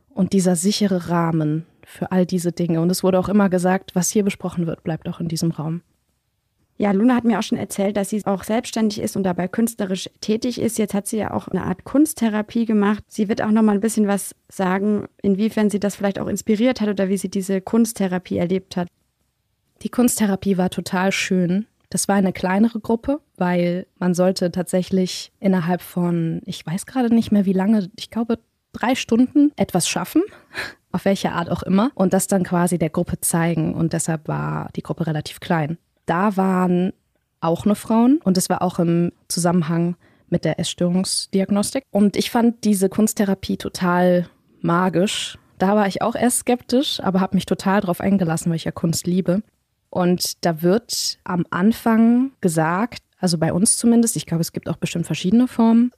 und 0.09 0.33
dieser 0.33 0.55
sichere 0.55 1.09
Rahmen 1.09 1.65
für 1.85 2.11
all 2.11 2.25
diese 2.25 2.51
Dinge. 2.51 2.81
Und 2.81 2.89
es 2.89 3.03
wurde 3.03 3.19
auch 3.19 3.29
immer 3.29 3.49
gesagt, 3.49 3.95
was 3.95 4.09
hier 4.09 4.23
besprochen 4.23 4.67
wird, 4.67 4.83
bleibt 4.83 5.07
auch 5.07 5.19
in 5.19 5.27
diesem 5.27 5.51
Raum. 5.51 5.81
Ja, 6.79 6.91
Luna 6.91 7.15
hat 7.15 7.23
mir 7.23 7.39
auch 7.39 7.43
schon 7.43 7.57
erzählt, 7.57 7.97
dass 7.97 8.09
sie 8.09 8.23
auch 8.25 8.43
selbstständig 8.43 9.01
ist 9.01 9.15
und 9.15 9.23
dabei 9.23 9.47
künstlerisch 9.47 10.09
tätig 10.21 10.61
ist. 10.61 10.77
Jetzt 10.77 10.93
hat 10.93 11.07
sie 11.07 11.17
ja 11.17 11.33
auch 11.33 11.47
eine 11.47 11.63
Art 11.63 11.85
Kunsttherapie 11.85 12.65
gemacht. 12.65 13.03
Sie 13.07 13.29
wird 13.29 13.41
auch 13.41 13.49
noch 13.49 13.63
mal 13.63 13.73
ein 13.73 13.81
bisschen 13.81 14.07
was 14.07 14.35
sagen, 14.47 15.07
inwiefern 15.23 15.71
sie 15.71 15.79
das 15.79 15.95
vielleicht 15.95 16.19
auch 16.19 16.27
inspiriert 16.27 16.79
hat 16.79 16.89
oder 16.89 17.09
wie 17.09 17.17
sie 17.17 17.29
diese 17.29 17.61
Kunsttherapie 17.61 18.37
erlebt 18.37 18.77
hat. 18.77 18.89
Die 19.81 19.89
Kunsttherapie 19.89 20.57
war 20.57 20.69
total 20.69 21.11
schön. 21.11 21.65
Das 21.89 22.07
war 22.07 22.15
eine 22.15 22.33
kleinere 22.33 22.79
Gruppe, 22.79 23.21
weil 23.37 23.87
man 23.97 24.13
sollte 24.13 24.51
tatsächlich 24.51 25.31
innerhalb 25.39 25.81
von, 25.81 26.41
ich 26.45 26.65
weiß 26.65 26.85
gerade 26.85 27.13
nicht 27.13 27.31
mehr 27.31 27.45
wie 27.45 27.53
lange, 27.53 27.89
ich 27.97 28.09
glaube 28.09 28.39
drei 28.73 28.95
Stunden 28.95 29.51
etwas 29.55 29.87
schaffen, 29.87 30.23
auf 30.91 31.05
welche 31.05 31.31
Art 31.31 31.49
auch 31.49 31.63
immer, 31.63 31.91
und 31.95 32.13
das 32.13 32.27
dann 32.27 32.43
quasi 32.43 32.77
der 32.77 32.89
Gruppe 32.89 33.19
zeigen. 33.21 33.73
Und 33.73 33.93
deshalb 33.93 34.27
war 34.27 34.69
die 34.75 34.83
Gruppe 34.83 35.07
relativ 35.07 35.39
klein. 35.39 35.77
Da 36.05 36.35
waren 36.37 36.93
auch 37.39 37.65
nur 37.65 37.75
Frauen 37.75 38.19
und 38.23 38.37
es 38.37 38.49
war 38.49 38.61
auch 38.61 38.79
im 38.79 39.11
Zusammenhang 39.27 39.95
mit 40.29 40.43
der 40.43 40.59
Essstörungsdiagnostik. 40.59 41.83
Und 41.91 42.17
ich 42.17 42.31
fand 42.31 42.63
diese 42.63 42.89
Kunsttherapie 42.89 43.57
total 43.57 44.27
magisch. 44.61 45.37
Da 45.57 45.75
war 45.75 45.87
ich 45.87 46.01
auch 46.01 46.15
erst 46.15 46.39
skeptisch, 46.39 46.99
aber 47.01 47.21
habe 47.21 47.35
mich 47.35 47.45
total 47.45 47.81
darauf 47.81 48.01
eingelassen, 48.01 48.49
weil 48.49 48.57
ich 48.57 48.65
ja 48.65 48.71
Kunst 48.71 49.07
liebe. 49.07 49.41
Und 49.89 50.45
da 50.45 50.61
wird 50.61 51.17
am 51.23 51.45
Anfang 51.49 52.31
gesagt, 52.41 53.03
also 53.19 53.37
bei 53.37 53.51
uns 53.53 53.77
zumindest, 53.77 54.15
ich 54.15 54.25
glaube, 54.25 54.41
es 54.41 54.51
gibt 54.51 54.69
auch 54.69 54.77
bestimmt 54.77 55.05
verschiedene 55.05 55.47
Formen. 55.47 55.91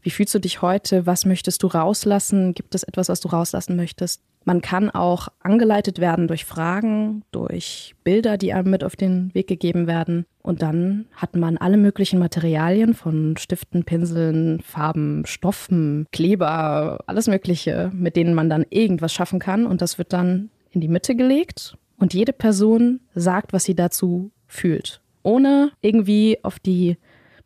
Wie 0.00 0.10
fühlst 0.10 0.34
du 0.34 0.40
dich 0.40 0.62
heute? 0.62 1.06
Was 1.06 1.24
möchtest 1.24 1.62
du 1.62 1.68
rauslassen? 1.68 2.54
Gibt 2.54 2.74
es 2.74 2.82
etwas, 2.82 3.08
was 3.08 3.20
du 3.20 3.28
rauslassen 3.28 3.76
möchtest? 3.76 4.20
Man 4.44 4.60
kann 4.60 4.90
auch 4.90 5.28
angeleitet 5.40 6.00
werden 6.00 6.26
durch 6.26 6.44
Fragen, 6.44 7.22
durch 7.30 7.94
Bilder, 8.02 8.36
die 8.36 8.52
einem 8.52 8.70
mit 8.70 8.82
auf 8.82 8.96
den 8.96 9.32
Weg 9.34 9.46
gegeben 9.46 9.86
werden. 9.86 10.26
Und 10.42 10.62
dann 10.62 11.06
hat 11.14 11.36
man 11.36 11.56
alle 11.58 11.76
möglichen 11.76 12.18
Materialien 12.18 12.94
von 12.94 13.36
Stiften, 13.36 13.84
Pinseln, 13.84 14.60
Farben, 14.60 15.24
Stoffen, 15.26 16.06
Kleber, 16.10 16.98
alles 17.06 17.28
Mögliche, 17.28 17.92
mit 17.94 18.16
denen 18.16 18.34
man 18.34 18.50
dann 18.50 18.66
irgendwas 18.70 19.12
schaffen 19.12 19.38
kann. 19.38 19.64
Und 19.64 19.80
das 19.80 19.98
wird 19.98 20.12
dann 20.12 20.50
in 20.72 20.80
die 20.80 20.88
Mitte 20.88 21.14
gelegt 21.14 21.76
und 22.02 22.14
jede 22.14 22.32
Person 22.32 22.98
sagt, 23.14 23.52
was 23.52 23.62
sie 23.62 23.76
dazu 23.76 24.32
fühlt. 24.48 25.00
Ohne 25.22 25.70
irgendwie 25.82 26.36
auf 26.42 26.58
die 26.58 26.96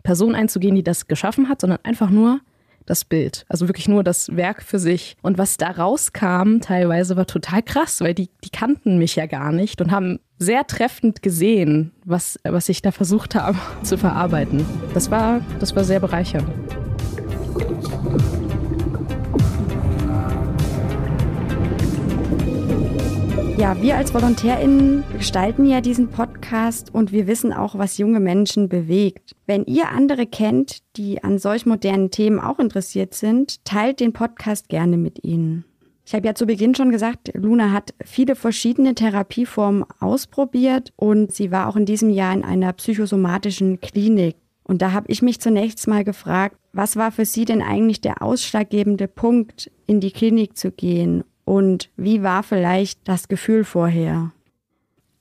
Person 0.03 0.35
einzugehen, 0.35 0.75
die 0.75 0.83
das 0.83 1.09
geschaffen 1.09 1.51
hat, 1.51 1.61
sondern 1.61 1.81
einfach 1.83 2.09
nur 2.09 2.41
das 2.87 3.05
Bild. 3.05 3.45
Also 3.51 3.69
wirklich 3.69 3.87
nur 3.87 4.03
das 4.03 4.35
Werk 4.35 4.63
für 4.63 4.79
sich. 4.79 5.19
Und 5.21 5.37
was 5.37 5.59
da 5.59 5.73
rauskam, 5.73 6.61
teilweise 6.61 7.19
war 7.19 7.27
total 7.27 7.63
krass, 7.63 8.01
weil 8.01 8.15
die, 8.15 8.31
die 8.45 8.51
kannten 8.51 8.97
mich 8.97 9.15
ja 9.15 9.27
gar 9.27 9.53
nicht 9.53 9.83
und 9.83 9.91
haben 9.91 10.21
sehr 10.39 10.67
treffend 10.67 11.23
gesehen, 11.23 11.93
was, 12.07 12.39
was 12.43 12.71
ich 12.71 12.81
da 12.81 12.93
versucht 12.93 13.35
habe 13.35 13.59
zu 13.83 13.99
verarbeiten. 13.99 14.65
Das 14.95 15.11
war, 15.11 15.43
das 15.61 15.77
war 15.77 15.85
sehr 15.85 16.01
bereichernd. 16.01 16.49
Ja, 23.59 23.81
wir 23.81 23.97
als 23.97 24.13
VolontärInnen 24.13 25.03
gestalten 25.17 25.65
ja 25.65 25.81
diesen 25.81 26.09
Podcast 26.09 26.93
und 26.93 27.11
wir 27.11 27.27
wissen 27.27 27.55
auch, 27.55 27.79
was 27.79 27.97
junge 27.97 28.21
Menschen 28.21 28.69
bewegt. 28.69 29.35
Wenn 29.47 29.65
ihr 29.65 29.89
andere 29.89 30.27
kennt, 30.27 30.81
die 30.99 31.25
an 31.25 31.39
solch 31.39 31.65
modernen 31.65 32.11
Themen 32.11 32.39
auch 32.39 32.59
interessiert 32.59 33.15
sind, 33.15 33.65
teilt 33.65 34.01
den 34.01 34.13
Podcast 34.13 34.69
gerne 34.69 34.99
mit 34.99 35.25
ihnen. 35.25 35.65
Ich 36.05 36.15
habe 36.15 36.27
ja 36.27 36.35
zu 36.35 36.45
Beginn 36.45 36.75
schon 36.75 36.91
gesagt, 36.91 37.31
Luna 37.33 37.73
hat 37.73 37.95
viele 38.05 38.37
verschiedene 38.37 38.95
Therapieformen 38.95 39.87
ausprobiert 40.01 40.93
und 40.97 41.33
sie 41.33 41.51
war 41.51 41.69
auch 41.69 41.77
in 41.77 41.87
diesem 41.87 42.11
Jahr 42.11 42.35
in 42.35 42.45
einer 42.45 42.75
psychosomatischen 42.75 43.81
Klinik. 43.81 44.37
Und 44.65 44.83
da 44.83 44.93
habe 44.93 45.11
ich 45.11 45.23
mich 45.23 45.41
zunächst 45.41 45.89
mal 45.89 46.05
gefragt, 46.05 46.59
was 46.75 46.97
war 46.97 47.11
für 47.11 47.25
sie 47.25 47.47
denn 47.47 47.63
eigentlich 47.63 48.03
der 48.03 48.21
ausschlaggebende 48.21 49.09
Punkt, 49.09 49.71
in 49.87 50.01
die 50.01 50.11
Klinik 50.11 50.59
zu 50.59 50.71
gehen 50.71 51.25
und 51.47 51.91
wie 51.97 52.25
war 52.25 52.43
vielleicht 52.43 53.09
das 53.09 53.29
Gefühl 53.29 53.65
vorher? 53.65 54.33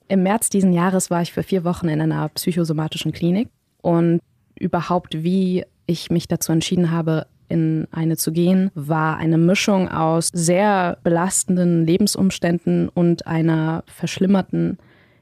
Im 0.08 0.24
März 0.24 0.50
diesen 0.50 0.72
Jahres 0.72 1.08
war 1.08 1.22
ich 1.22 1.32
für 1.32 1.44
vier 1.44 1.64
Wochen 1.64 1.88
in 1.88 2.00
einer 2.00 2.28
psychosomatischen 2.30 3.12
Klinik 3.12 3.48
und 3.80 4.20
überhaupt, 4.58 5.22
wie 5.22 5.64
ich 5.86 6.10
mich 6.10 6.26
dazu 6.26 6.50
entschieden 6.50 6.90
habe, 6.90 7.28
in 7.48 7.86
eine 7.92 8.16
zu 8.16 8.32
gehen, 8.32 8.72
war 8.74 9.18
eine 9.18 9.38
Mischung 9.38 9.88
aus 9.88 10.30
sehr 10.32 10.98
belastenden 11.04 11.86
Lebensumständen 11.86 12.88
und 12.88 13.28
einer 13.28 13.84
verschlimmerten 13.86 14.78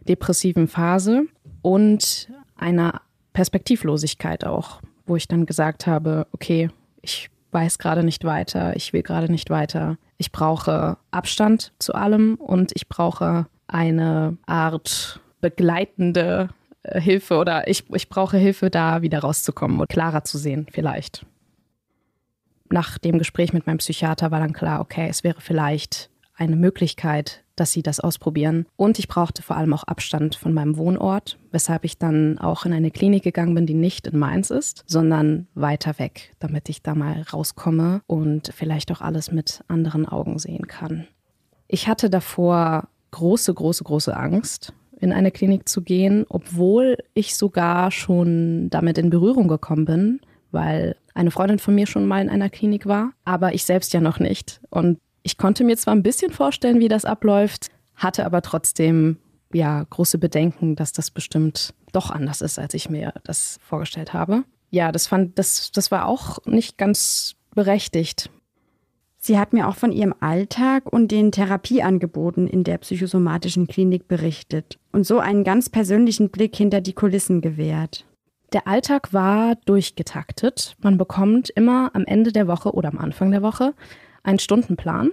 depressiven 0.08 0.68
Phase 0.68 1.24
und 1.60 2.30
einer 2.56 3.02
Perspektivlosigkeit 3.34 4.46
auch, 4.46 4.80
wo 5.04 5.16
ich 5.16 5.28
dann 5.28 5.44
gesagt 5.44 5.86
habe, 5.86 6.26
okay, 6.32 6.70
ich 7.02 7.28
weiß 7.54 7.78
gerade 7.78 8.02
nicht 8.02 8.24
weiter, 8.24 8.76
ich 8.76 8.92
will 8.92 9.02
gerade 9.02 9.30
nicht 9.30 9.48
weiter. 9.48 9.96
Ich 10.18 10.32
brauche 10.32 10.98
Abstand 11.10 11.72
zu 11.78 11.94
allem 11.94 12.34
und 12.34 12.72
ich 12.74 12.88
brauche 12.88 13.46
eine 13.68 14.36
Art 14.46 15.20
begleitende 15.40 16.48
äh, 16.82 17.00
Hilfe 17.00 17.38
oder 17.38 17.68
ich, 17.68 17.84
ich 17.94 18.08
brauche 18.08 18.36
Hilfe, 18.36 18.70
da 18.70 19.02
wieder 19.02 19.20
rauszukommen 19.20 19.80
und 19.80 19.88
klarer 19.88 20.24
zu 20.24 20.36
sehen, 20.36 20.66
vielleicht. 20.70 21.24
Nach 22.70 22.98
dem 22.98 23.18
Gespräch 23.18 23.52
mit 23.52 23.66
meinem 23.66 23.78
Psychiater 23.78 24.30
war 24.30 24.40
dann 24.40 24.52
klar, 24.52 24.80
okay, 24.80 25.06
es 25.08 25.22
wäre 25.22 25.40
vielleicht 25.40 26.10
eine 26.34 26.56
Möglichkeit, 26.56 27.43
dass 27.56 27.72
sie 27.72 27.82
das 27.82 28.00
ausprobieren. 28.00 28.66
Und 28.76 28.98
ich 28.98 29.08
brauchte 29.08 29.42
vor 29.42 29.56
allem 29.56 29.72
auch 29.72 29.84
Abstand 29.84 30.34
von 30.34 30.52
meinem 30.52 30.76
Wohnort, 30.76 31.38
weshalb 31.50 31.84
ich 31.84 31.98
dann 31.98 32.38
auch 32.38 32.64
in 32.64 32.72
eine 32.72 32.90
Klinik 32.90 33.22
gegangen 33.22 33.54
bin, 33.54 33.66
die 33.66 33.74
nicht 33.74 34.06
in 34.06 34.18
Mainz 34.18 34.50
ist, 34.50 34.84
sondern 34.86 35.46
weiter 35.54 35.98
weg, 35.98 36.34
damit 36.38 36.68
ich 36.68 36.82
da 36.82 36.94
mal 36.94 37.22
rauskomme 37.32 38.02
und 38.06 38.52
vielleicht 38.54 38.90
auch 38.92 39.00
alles 39.00 39.30
mit 39.30 39.62
anderen 39.68 40.06
Augen 40.06 40.38
sehen 40.38 40.66
kann. 40.66 41.06
Ich 41.68 41.88
hatte 41.88 42.10
davor 42.10 42.88
große, 43.12 43.54
große, 43.54 43.84
große 43.84 44.16
Angst, 44.16 44.72
in 45.00 45.12
eine 45.12 45.30
Klinik 45.30 45.68
zu 45.68 45.82
gehen, 45.82 46.24
obwohl 46.28 46.96
ich 47.14 47.36
sogar 47.36 47.90
schon 47.90 48.70
damit 48.70 48.98
in 48.98 49.10
Berührung 49.10 49.48
gekommen 49.48 49.84
bin, 49.84 50.20
weil 50.50 50.96
eine 51.14 51.30
Freundin 51.30 51.58
von 51.58 51.74
mir 51.74 51.86
schon 51.86 52.06
mal 52.06 52.22
in 52.22 52.30
einer 52.30 52.48
Klinik 52.48 52.86
war, 52.86 53.12
aber 53.24 53.54
ich 53.54 53.64
selbst 53.64 53.92
ja 53.92 54.00
noch 54.00 54.18
nicht. 54.18 54.60
Und 54.70 54.98
ich 55.24 55.38
konnte 55.38 55.64
mir 55.64 55.76
zwar 55.76 55.94
ein 55.94 56.04
bisschen 56.04 56.30
vorstellen, 56.30 56.78
wie 56.78 56.88
das 56.88 57.04
abläuft, 57.04 57.68
hatte 57.96 58.24
aber 58.24 58.42
trotzdem 58.42 59.16
ja 59.52 59.82
große 59.82 60.18
Bedenken, 60.18 60.76
dass 60.76 60.92
das 60.92 61.10
bestimmt 61.10 61.74
doch 61.92 62.10
anders 62.10 62.42
ist, 62.42 62.58
als 62.58 62.74
ich 62.74 62.90
mir 62.90 63.14
das 63.24 63.58
vorgestellt 63.62 64.12
habe. 64.12 64.44
Ja, 64.70 64.92
das 64.92 65.06
fand 65.06 65.38
das 65.38 65.72
das 65.72 65.90
war 65.90 66.06
auch 66.06 66.38
nicht 66.44 66.76
ganz 66.76 67.34
berechtigt. 67.54 68.30
Sie 69.16 69.38
hat 69.38 69.54
mir 69.54 69.68
auch 69.68 69.76
von 69.76 69.92
ihrem 69.92 70.14
Alltag 70.20 70.92
und 70.92 71.10
den 71.10 71.32
Therapieangeboten 71.32 72.46
in 72.46 72.62
der 72.62 72.76
psychosomatischen 72.76 73.66
Klinik 73.66 74.06
berichtet 74.06 74.78
und 74.92 75.06
so 75.06 75.18
einen 75.18 75.44
ganz 75.44 75.70
persönlichen 75.70 76.28
Blick 76.28 76.54
hinter 76.54 76.82
die 76.82 76.92
Kulissen 76.92 77.40
gewährt. 77.40 78.04
Der 78.52 78.68
Alltag 78.68 79.14
war 79.14 79.54
durchgetaktet. 79.64 80.76
Man 80.82 80.98
bekommt 80.98 81.48
immer 81.48 81.90
am 81.94 82.04
Ende 82.04 82.32
der 82.32 82.46
Woche 82.46 82.72
oder 82.72 82.90
am 82.90 82.98
Anfang 82.98 83.30
der 83.30 83.40
Woche 83.40 83.72
einen 84.24 84.40
Stundenplan 84.40 85.10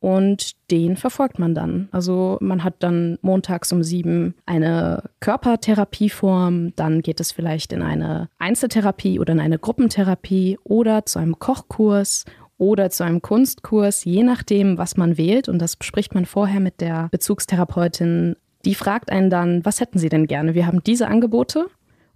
und 0.00 0.52
den 0.70 0.96
verfolgt 0.96 1.38
man 1.38 1.54
dann. 1.54 1.88
Also 1.90 2.38
man 2.40 2.64
hat 2.64 2.74
dann 2.80 3.18
montags 3.22 3.72
um 3.72 3.82
sieben 3.82 4.34
eine 4.44 5.04
Körpertherapieform, 5.20 6.74
dann 6.76 7.02
geht 7.02 7.20
es 7.20 7.32
vielleicht 7.32 7.72
in 7.72 7.82
eine 7.82 8.28
Einzeltherapie 8.38 9.18
oder 9.18 9.32
in 9.32 9.40
eine 9.40 9.58
Gruppentherapie 9.58 10.58
oder 10.64 11.06
zu 11.06 11.18
einem 11.18 11.38
Kochkurs 11.38 12.24
oder 12.58 12.90
zu 12.90 13.04
einem 13.04 13.22
Kunstkurs, 13.22 14.04
je 14.04 14.22
nachdem, 14.22 14.78
was 14.78 14.96
man 14.96 15.18
wählt. 15.18 15.48
Und 15.48 15.58
das 15.58 15.76
bespricht 15.76 16.14
man 16.14 16.26
vorher 16.26 16.60
mit 16.60 16.80
der 16.80 17.08
Bezugstherapeutin. 17.10 18.36
Die 18.64 18.74
fragt 18.74 19.10
einen 19.10 19.30
dann, 19.30 19.64
was 19.64 19.80
hätten 19.80 19.98
Sie 19.98 20.08
denn 20.08 20.26
gerne? 20.26 20.54
Wir 20.54 20.66
haben 20.66 20.82
diese 20.82 21.08
Angebote 21.08 21.66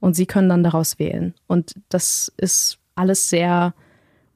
und 0.00 0.14
Sie 0.14 0.26
können 0.26 0.49
dann 0.49 0.64
daraus 0.64 0.99
wählen. 0.99 1.35
Und 1.47 1.75
das 1.88 2.32
ist 2.37 2.78
alles 2.94 3.28
sehr 3.30 3.75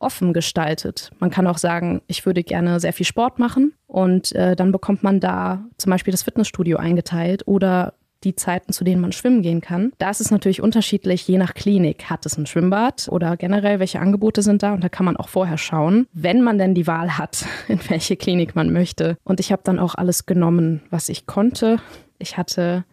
offen 0.05 0.33
gestaltet. 0.33 1.11
Man 1.19 1.31
kann 1.31 1.47
auch 1.47 1.59
sagen, 1.59 2.03
ich 2.07 2.27
würde 2.27 2.43
gerne 2.45 2.79
sehr 2.81 2.93
viel 2.93 3.07
Sport 3.07 3.39
machen 3.39 3.73
und 3.87 4.33
äh, 4.33 4.55
dann 4.55 4.73
bekommt 4.73 5.03
man 5.03 5.21
da 5.21 5.65
zum 5.79 5.91
Beispiel 5.91 6.13
das 6.13 6.23
Fitnessstudio 6.23 6.77
eingeteilt 6.77 7.47
oder 7.47 7.95
die 8.25 8.35
Zeiten, 8.35 8.73
zu 8.73 8.85
denen 8.85 9.01
man 9.01 9.13
schwimmen 9.13 9.43
gehen 9.43 9.61
kann. 9.61 9.93
Da 9.99 10.11
ist 10.11 10.21
es 10.21 10.31
natürlich 10.31 10.63
unterschiedlich, 10.63 11.27
je 11.29 11.39
nach 11.39 11.55
Klinik. 11.55 12.11
Hat 12.11 12.27
es 12.27 12.37
ein 12.37 12.47
Schwimmbad 12.47 13.09
oder 13.11 13.37
generell, 13.37 13.81
welche 13.81 14.01
Angebote 14.01 14.43
sind 14.43 14.63
da? 14.63 14.73
Und 14.73 14.83
da 14.83 14.89
kann 14.89 15.07
man 15.07 15.17
auch 15.17 15.29
vorher 15.29 15.59
schauen, 15.59 16.07
wenn 16.13 16.43
man 16.43 16.59
denn 16.59 16.75
die 16.75 16.87
Wahl 16.87 17.19
hat, 17.19 17.45
in 17.69 17.81
welche 17.89 18.17
Klinik 18.17 18.57
man 18.57 18.73
möchte. 18.73 19.17
Und 19.25 19.41
ich 19.41 19.53
habe 19.53 19.63
dann 19.65 19.79
auch 19.79 19.95
alles 19.95 20.27
genommen, 20.27 20.83
was 20.91 21.09
ich 21.09 21.27
konnte. 21.27 21.79
Ich 22.19 22.37
hatte 22.37 22.85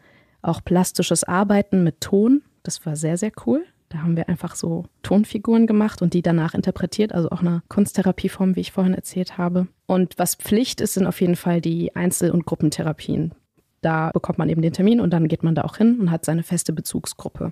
auch 0.41 0.63
plastisches 0.63 1.23
Arbeiten 1.23 1.83
mit 1.83 2.01
Ton. 2.01 2.41
Das 2.63 2.85
war 2.85 2.95
sehr, 2.95 3.17
sehr 3.17 3.31
cool. 3.45 3.63
Da 3.91 4.03
haben 4.03 4.15
wir 4.15 4.29
einfach 4.29 4.55
so 4.55 4.85
Tonfiguren 5.03 5.67
gemacht 5.67 6.01
und 6.01 6.13
die 6.13 6.21
danach 6.21 6.53
interpretiert, 6.53 7.13
also 7.13 7.29
auch 7.29 7.41
eine 7.41 7.61
Kunsttherapieform, 7.67 8.55
wie 8.55 8.61
ich 8.61 8.71
vorhin 8.71 8.93
erzählt 8.93 9.37
habe. 9.37 9.67
Und 9.85 10.17
was 10.17 10.35
Pflicht 10.35 10.79
ist, 10.79 10.93
sind 10.93 11.05
auf 11.05 11.19
jeden 11.19 11.35
Fall 11.35 11.59
die 11.59 11.93
Einzel- 11.93 12.31
und 12.31 12.45
Gruppentherapien. 12.45 13.33
Da 13.81 14.11
bekommt 14.11 14.37
man 14.37 14.47
eben 14.47 14.61
den 14.61 14.71
Termin 14.71 15.01
und 15.01 15.11
dann 15.11 15.27
geht 15.27 15.43
man 15.43 15.55
da 15.55 15.63
auch 15.63 15.75
hin 15.75 15.99
und 15.99 16.09
hat 16.09 16.23
seine 16.23 16.43
feste 16.43 16.71
Bezugsgruppe. 16.71 17.51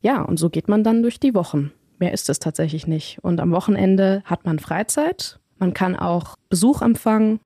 Ja, 0.00 0.22
und 0.22 0.38
so 0.38 0.50
geht 0.50 0.66
man 0.66 0.82
dann 0.82 1.02
durch 1.02 1.20
die 1.20 1.34
Wochen. 1.34 1.70
Mehr 1.98 2.12
ist 2.12 2.28
es 2.28 2.40
tatsächlich 2.40 2.88
nicht. 2.88 3.18
Und 3.22 3.40
am 3.40 3.52
Wochenende 3.52 4.22
hat 4.24 4.46
man 4.46 4.58
Freizeit. 4.58 5.38
Man 5.58 5.74
kann 5.74 5.94
auch 5.94 6.34
Besuch 6.48 6.82
empfangen. 6.82 7.38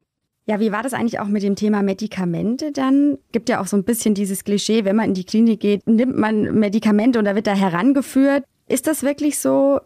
Ja, 0.47 0.59
wie 0.59 0.73
war 0.73 0.83
das 0.83 0.93
eigentlich 0.93 1.21
auch 1.21 1.29
mit 1.29 1.45
dem 1.45 1.55
Thema 1.55 1.83
Medikamente 1.83 2.73
dann? 2.73 3.19
Gibt 3.31 3.49
ja 3.49 3.61
auch 3.61 3.67
so 3.67 3.77
ein 3.77 3.85
bisschen 3.85 4.15
dieses 4.15 4.43
Klischee, 4.43 4.85
wenn 4.85 4.97
man 4.97 5.11
in 5.11 5.15
die 5.15 5.25
Klinik 5.25 5.61
geht, 5.61 5.87
nimmt 5.87 6.17
man 6.19 6.59
Medikamente 6.59 7.19
und 7.19 7.27
da 7.27 7.37
wird 7.37 7.47
da 7.47 7.55
herangeführt. 7.55 8.45
Ist 8.67 8.89
das 8.89 9.05
wirklich 9.05 9.39
so? 9.39 9.81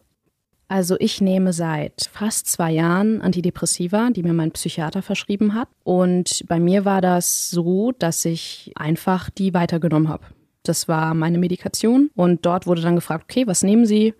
Also 0.68 0.96
ich 0.98 1.20
nehme 1.20 1.52
seit 1.52 2.10
fast 2.12 2.48
zwei 2.48 2.72
Jahren 2.72 3.20
Antidepressiva, 3.20 4.10
die 4.10 4.22
mir 4.22 4.32
mein 4.32 4.50
Psychiater 4.50 5.02
verschrieben 5.02 5.54
hat. 5.54 5.68
Und 5.84 6.42
bei 6.48 6.58
mir 6.58 6.84
war 6.84 7.00
das 7.00 7.50
so, 7.50 7.92
dass 7.92 8.24
ich 8.24 8.72
einfach 8.74 9.30
die 9.30 9.54
weitergenommen 9.54 10.08
habe. 10.08 10.24
Das 10.64 10.88
war 10.88 11.14
meine 11.14 11.38
Medikation. 11.38 12.10
Und 12.16 12.46
dort 12.46 12.66
wurde 12.66 12.82
dann 12.82 12.96
gefragt, 12.96 13.24
okay, 13.24 13.46
was 13.46 13.62
nehmen 13.62 13.86
Sie? 13.86 14.14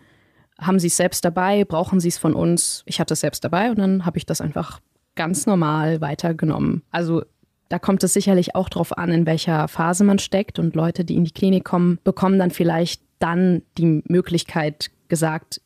Haben 0.61 0.79
Sie 0.79 0.87
es 0.87 0.97
selbst 0.97 1.25
dabei? 1.25 1.65
Brauchen 1.65 1.99
Sie 1.99 2.09
es 2.09 2.19
von 2.19 2.35
uns? 2.35 2.83
Ich 2.87 3.01
hatte 3.01 3.15
es 3.15 3.21
selbst 3.21 3.43
dabei 3.43 3.71
und 3.71 3.79
dann 3.79 4.07
habe 4.07 4.19
ich 4.19 4.27
das 4.27 4.41
einfach 4.41 4.81
ganz 5.17 5.47
normal 5.47 6.01
weitergenommen. 6.01 6.83
Also 6.91 7.23
da 7.69 7.79
kommt 7.79 8.05
es 8.05 8.13
sicherlich 8.13 8.55
auch 8.55 8.69
darauf 8.69 8.97
an, 8.97 9.11
in 9.11 9.27
welcher 9.27 9.67
Phase 9.69 10.05
man 10.05 10.19
steckt. 10.19 10.59
Und 10.59 10.77
Leute, 10.77 11.05
die 11.05 11.17
in 11.17 11.25
die 11.25 11.33
Klinik 11.33 11.65
kommen, 11.65 11.99
bekommen 12.05 12.39
dann 12.39 12.51
vielleicht 12.51 13.03
dann 13.19 13.63
die 13.77 14.03
Möglichkeit 14.07 14.91
gesagt, 15.09 15.61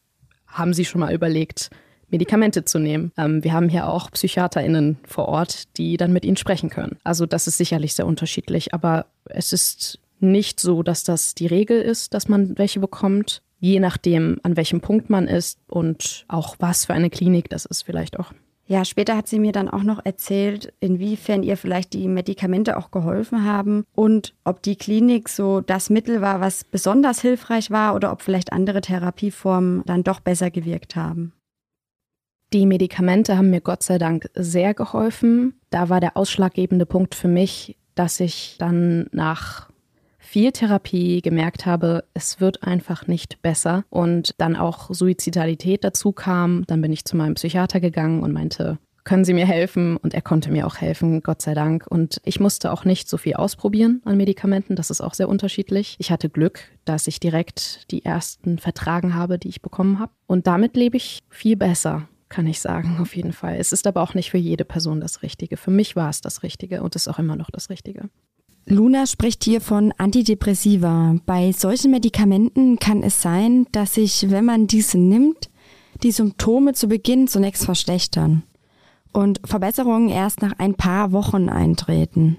haben 0.46 0.72
Sie 0.72 0.84
schon 0.84 1.00
mal 1.00 1.12
überlegt, 1.12 1.70
Medikamente 2.08 2.64
zu 2.64 2.78
nehmen. 2.78 3.12
Ähm, 3.16 3.44
wir 3.44 3.52
haben 3.52 3.68
hier 3.68 3.88
auch 3.88 4.10
PsychiaterInnen 4.10 4.98
vor 5.06 5.28
Ort, 5.28 5.76
die 5.78 5.96
dann 5.96 6.12
mit 6.12 6.24
Ihnen 6.24 6.36
sprechen 6.36 6.70
können. 6.70 6.98
Also 7.04 7.26
das 7.26 7.46
ist 7.46 7.58
sicherlich 7.58 7.94
sehr 7.94 8.06
unterschiedlich, 8.06 8.74
aber 8.74 9.06
es 9.26 9.52
ist 9.52 10.00
nicht 10.18 10.60
so, 10.60 10.82
dass 10.82 11.04
das 11.04 11.34
die 11.34 11.46
Regel 11.46 11.80
ist, 11.80 12.12
dass 12.14 12.28
man 12.28 12.58
welche 12.58 12.80
bekommt. 12.80 13.42
Je 13.60 13.78
nachdem, 13.78 14.40
an 14.42 14.56
welchem 14.56 14.80
Punkt 14.80 15.10
man 15.10 15.28
ist 15.28 15.58
und 15.68 16.24
auch 16.28 16.56
was 16.58 16.86
für 16.86 16.94
eine 16.94 17.10
Klinik 17.10 17.48
das 17.50 17.64
ist 17.66 17.82
vielleicht 17.82 18.18
auch. 18.18 18.32
Ja, 18.70 18.84
später 18.84 19.16
hat 19.16 19.26
sie 19.26 19.40
mir 19.40 19.50
dann 19.50 19.68
auch 19.68 19.82
noch 19.82 20.04
erzählt, 20.04 20.72
inwiefern 20.78 21.42
ihr 21.42 21.56
vielleicht 21.56 21.92
die 21.92 22.06
Medikamente 22.06 22.76
auch 22.76 22.92
geholfen 22.92 23.44
haben 23.44 23.84
und 23.96 24.32
ob 24.44 24.62
die 24.62 24.76
Klinik 24.76 25.28
so 25.28 25.60
das 25.60 25.90
Mittel 25.90 26.20
war, 26.20 26.40
was 26.40 26.62
besonders 26.62 27.20
hilfreich 27.20 27.72
war 27.72 27.96
oder 27.96 28.12
ob 28.12 28.22
vielleicht 28.22 28.52
andere 28.52 28.80
Therapieformen 28.80 29.82
dann 29.86 30.04
doch 30.04 30.20
besser 30.20 30.52
gewirkt 30.52 30.94
haben. 30.94 31.32
Die 32.52 32.64
Medikamente 32.64 33.36
haben 33.36 33.50
mir 33.50 33.60
Gott 33.60 33.82
sei 33.82 33.98
Dank 33.98 34.30
sehr 34.34 34.72
geholfen. 34.72 35.58
Da 35.70 35.88
war 35.88 35.98
der 35.98 36.16
ausschlaggebende 36.16 36.86
Punkt 36.86 37.16
für 37.16 37.26
mich, 37.26 37.76
dass 37.96 38.20
ich 38.20 38.54
dann 38.60 39.08
nach 39.10 39.69
viel 40.30 40.52
Therapie 40.52 41.22
gemerkt 41.22 41.66
habe, 41.66 42.04
es 42.14 42.40
wird 42.40 42.62
einfach 42.62 43.08
nicht 43.08 43.42
besser 43.42 43.84
und 43.90 44.32
dann 44.38 44.54
auch 44.54 44.94
Suizidalität 44.94 45.82
dazu 45.82 46.12
kam, 46.12 46.62
dann 46.68 46.80
bin 46.80 46.92
ich 46.92 47.04
zu 47.04 47.16
meinem 47.16 47.34
Psychiater 47.34 47.80
gegangen 47.80 48.22
und 48.22 48.32
meinte, 48.32 48.78
können 49.02 49.24
Sie 49.24 49.34
mir 49.34 49.46
helfen? 49.46 49.96
Und 49.96 50.14
er 50.14 50.22
konnte 50.22 50.52
mir 50.52 50.68
auch 50.68 50.76
helfen, 50.76 51.22
Gott 51.22 51.42
sei 51.42 51.54
Dank. 51.54 51.86
Und 51.88 52.20
ich 52.24 52.38
musste 52.38 52.70
auch 52.70 52.84
nicht 52.84 53.08
so 53.08 53.16
viel 53.16 53.34
ausprobieren 53.34 54.02
an 54.04 54.18
Medikamenten. 54.18 54.76
Das 54.76 54.90
ist 54.90 55.00
auch 55.00 55.14
sehr 55.14 55.28
unterschiedlich. 55.28 55.96
Ich 55.98 56.12
hatte 56.12 56.28
Glück, 56.28 56.60
dass 56.84 57.08
ich 57.08 57.18
direkt 57.18 57.90
die 57.90 58.04
ersten 58.04 58.58
vertragen 58.58 59.16
habe, 59.16 59.38
die 59.38 59.48
ich 59.48 59.62
bekommen 59.62 59.98
habe. 59.98 60.12
Und 60.28 60.46
damit 60.46 60.76
lebe 60.76 60.96
ich 60.96 61.24
viel 61.28 61.56
besser, 61.56 62.08
kann 62.28 62.46
ich 62.46 62.60
sagen, 62.60 62.98
auf 63.00 63.16
jeden 63.16 63.32
Fall. 63.32 63.56
Es 63.56 63.72
ist 63.72 63.88
aber 63.88 64.00
auch 64.00 64.14
nicht 64.14 64.30
für 64.30 64.38
jede 64.38 64.64
Person 64.64 65.00
das 65.00 65.22
Richtige. 65.22 65.56
Für 65.56 65.72
mich 65.72 65.96
war 65.96 66.10
es 66.10 66.20
das 66.20 66.44
Richtige 66.44 66.82
und 66.84 66.94
ist 66.94 67.08
auch 67.08 67.18
immer 67.18 67.34
noch 67.34 67.50
das 67.50 67.68
Richtige. 67.68 68.10
Luna 68.70 69.06
spricht 69.06 69.42
hier 69.42 69.60
von 69.60 69.92
Antidepressiva. 69.98 71.16
Bei 71.26 71.50
solchen 71.50 71.90
Medikamenten 71.90 72.78
kann 72.78 73.02
es 73.02 73.20
sein, 73.20 73.66
dass 73.72 73.94
sich, 73.94 74.30
wenn 74.30 74.44
man 74.44 74.68
diese 74.68 74.96
nimmt, 74.96 75.50
die 76.04 76.12
Symptome 76.12 76.72
zu 76.74 76.86
Beginn 76.86 77.26
zunächst 77.26 77.64
verschlechtern 77.64 78.44
und 79.12 79.40
Verbesserungen 79.44 80.08
erst 80.08 80.40
nach 80.40 80.52
ein 80.58 80.74
paar 80.74 81.10
Wochen 81.10 81.48
eintreten. 81.48 82.36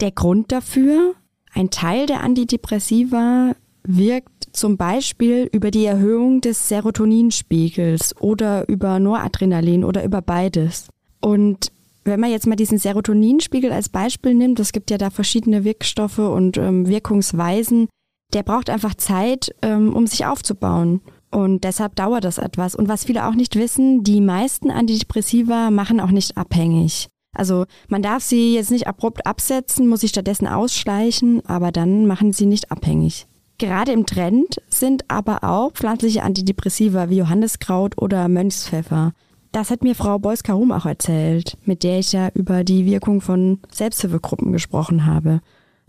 Der 0.00 0.12
Grund 0.12 0.52
dafür, 0.52 1.14
ein 1.52 1.70
Teil 1.70 2.06
der 2.06 2.22
Antidepressiva 2.22 3.56
wirkt 3.82 4.48
zum 4.52 4.76
Beispiel 4.76 5.48
über 5.52 5.72
die 5.72 5.84
Erhöhung 5.84 6.42
des 6.42 6.68
Serotoninspiegels 6.68 8.14
oder 8.20 8.68
über 8.68 9.00
Noradrenalin 9.00 9.82
oder 9.82 10.04
über 10.04 10.22
beides. 10.22 10.86
Und 11.20 11.72
wenn 12.04 12.20
man 12.20 12.30
jetzt 12.30 12.46
mal 12.46 12.56
diesen 12.56 12.78
Serotoninspiegel 12.78 13.72
als 13.72 13.88
Beispiel 13.88 14.34
nimmt, 14.34 14.60
es 14.60 14.72
gibt 14.72 14.90
ja 14.90 14.98
da 14.98 15.10
verschiedene 15.10 15.64
Wirkstoffe 15.64 16.18
und 16.18 16.56
ähm, 16.56 16.86
Wirkungsweisen, 16.86 17.88
der 18.32 18.42
braucht 18.42 18.70
einfach 18.70 18.94
Zeit, 18.94 19.54
ähm, 19.62 19.94
um 19.94 20.06
sich 20.06 20.26
aufzubauen. 20.26 21.00
Und 21.30 21.64
deshalb 21.64 21.96
dauert 21.96 22.24
das 22.24 22.38
etwas. 22.38 22.74
Und 22.74 22.88
was 22.88 23.04
viele 23.04 23.26
auch 23.26 23.34
nicht 23.34 23.56
wissen, 23.56 24.04
die 24.04 24.20
meisten 24.20 24.70
Antidepressiva 24.70 25.70
machen 25.70 26.00
auch 26.00 26.10
nicht 26.10 26.36
abhängig. 26.36 27.08
Also 27.34 27.66
man 27.88 28.02
darf 28.02 28.22
sie 28.22 28.54
jetzt 28.54 28.70
nicht 28.70 28.86
abrupt 28.86 29.26
absetzen, 29.26 29.88
muss 29.88 30.00
sich 30.00 30.10
stattdessen 30.10 30.46
ausschleichen, 30.46 31.44
aber 31.46 31.72
dann 31.72 32.06
machen 32.06 32.32
sie 32.32 32.46
nicht 32.46 32.70
abhängig. 32.70 33.26
Gerade 33.58 33.92
im 33.92 34.06
Trend 34.06 34.60
sind 34.68 35.04
aber 35.08 35.44
auch 35.44 35.72
pflanzliche 35.72 36.22
Antidepressiva 36.22 37.08
wie 37.08 37.18
Johanniskraut 37.18 38.00
oder 38.00 38.28
Mönchspfeffer. 38.28 39.12
Das 39.54 39.70
hat 39.70 39.84
mir 39.84 39.94
Frau 39.94 40.18
Beuys-Karum 40.18 40.72
auch 40.72 40.84
erzählt, 40.84 41.56
mit 41.64 41.84
der 41.84 42.00
ich 42.00 42.10
ja 42.10 42.28
über 42.34 42.64
die 42.64 42.86
Wirkung 42.86 43.20
von 43.20 43.60
Selbsthilfegruppen 43.70 44.50
gesprochen 44.50 45.06
habe, 45.06 45.42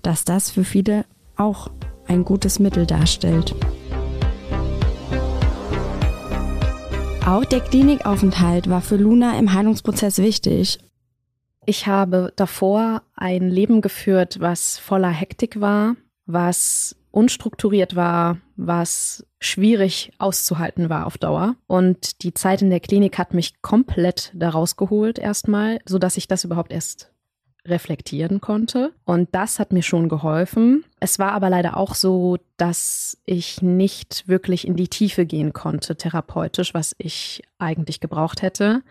dass 0.03 0.23
das 0.23 0.51
für 0.51 0.63
viele 0.63 1.03
auch 1.35 1.71
ein 2.07 2.25
gutes 2.25 2.59
Mittel 2.59 2.85
darstellt. 2.85 3.55
Auch 7.25 7.43
der 7.43 7.59
Klinikaufenthalt 7.61 8.69
war 8.69 8.81
für 8.81 8.97
Luna 8.97 9.39
im 9.39 9.51
Heilungsprozess 9.51 10.19
wichtig. 10.19 10.77
Ich 11.65 11.87
habe 11.87 12.33
davor 12.35 13.01
ein 13.15 13.49
Leben 13.49 13.81
geführt, 13.81 14.37
was 14.41 14.77
voller 14.77 15.09
Hektik 15.09 15.59
war, 15.59 15.95
was 16.25 16.95
unstrukturiert 17.11 17.95
war, 17.95 18.37
was 18.57 19.25
schwierig 19.39 20.11
auszuhalten 20.17 20.89
war 20.89 21.05
auf 21.07 21.17
Dauer. 21.17 21.55
Und 21.67 22.23
die 22.23 22.33
Zeit 22.33 22.61
in 22.61 22.69
der 22.69 22.79
Klinik 22.79 23.17
hat 23.17 23.33
mich 23.33 23.61
komplett 23.61 24.31
daraus 24.33 24.75
geholt 24.75 25.17
erstmal, 25.17 25.79
so 25.85 25.97
dass 25.97 26.17
ich 26.17 26.27
das 26.27 26.43
überhaupt 26.43 26.73
erst 26.73 27.11
reflektieren 27.65 28.41
konnte. 28.41 28.93
Und 29.05 29.29
das 29.33 29.59
hat 29.59 29.73
mir 29.73 29.81
schon 29.81 30.09
geholfen. 30.09 30.85
Es 30.99 31.17
war 31.19 31.31
aber 31.31 31.49
leider 31.49 31.77
auch 31.77 31.95
so, 31.95 32.37
dass 32.57 33.17
ich 33.25 33.61
nicht 33.61 34.27
wirklich 34.27 34.67
in 34.67 34.75
die 34.75 34.87
Tiefe 34.87 35.25
gehen 35.25 35.53
konnte, 35.53 35.95
therapeutisch, 35.95 36.73
was 36.73 36.95
ich 36.97 37.41
eigentlich 37.57 37.99
gebraucht 37.99 38.41
hätte. 38.41 38.83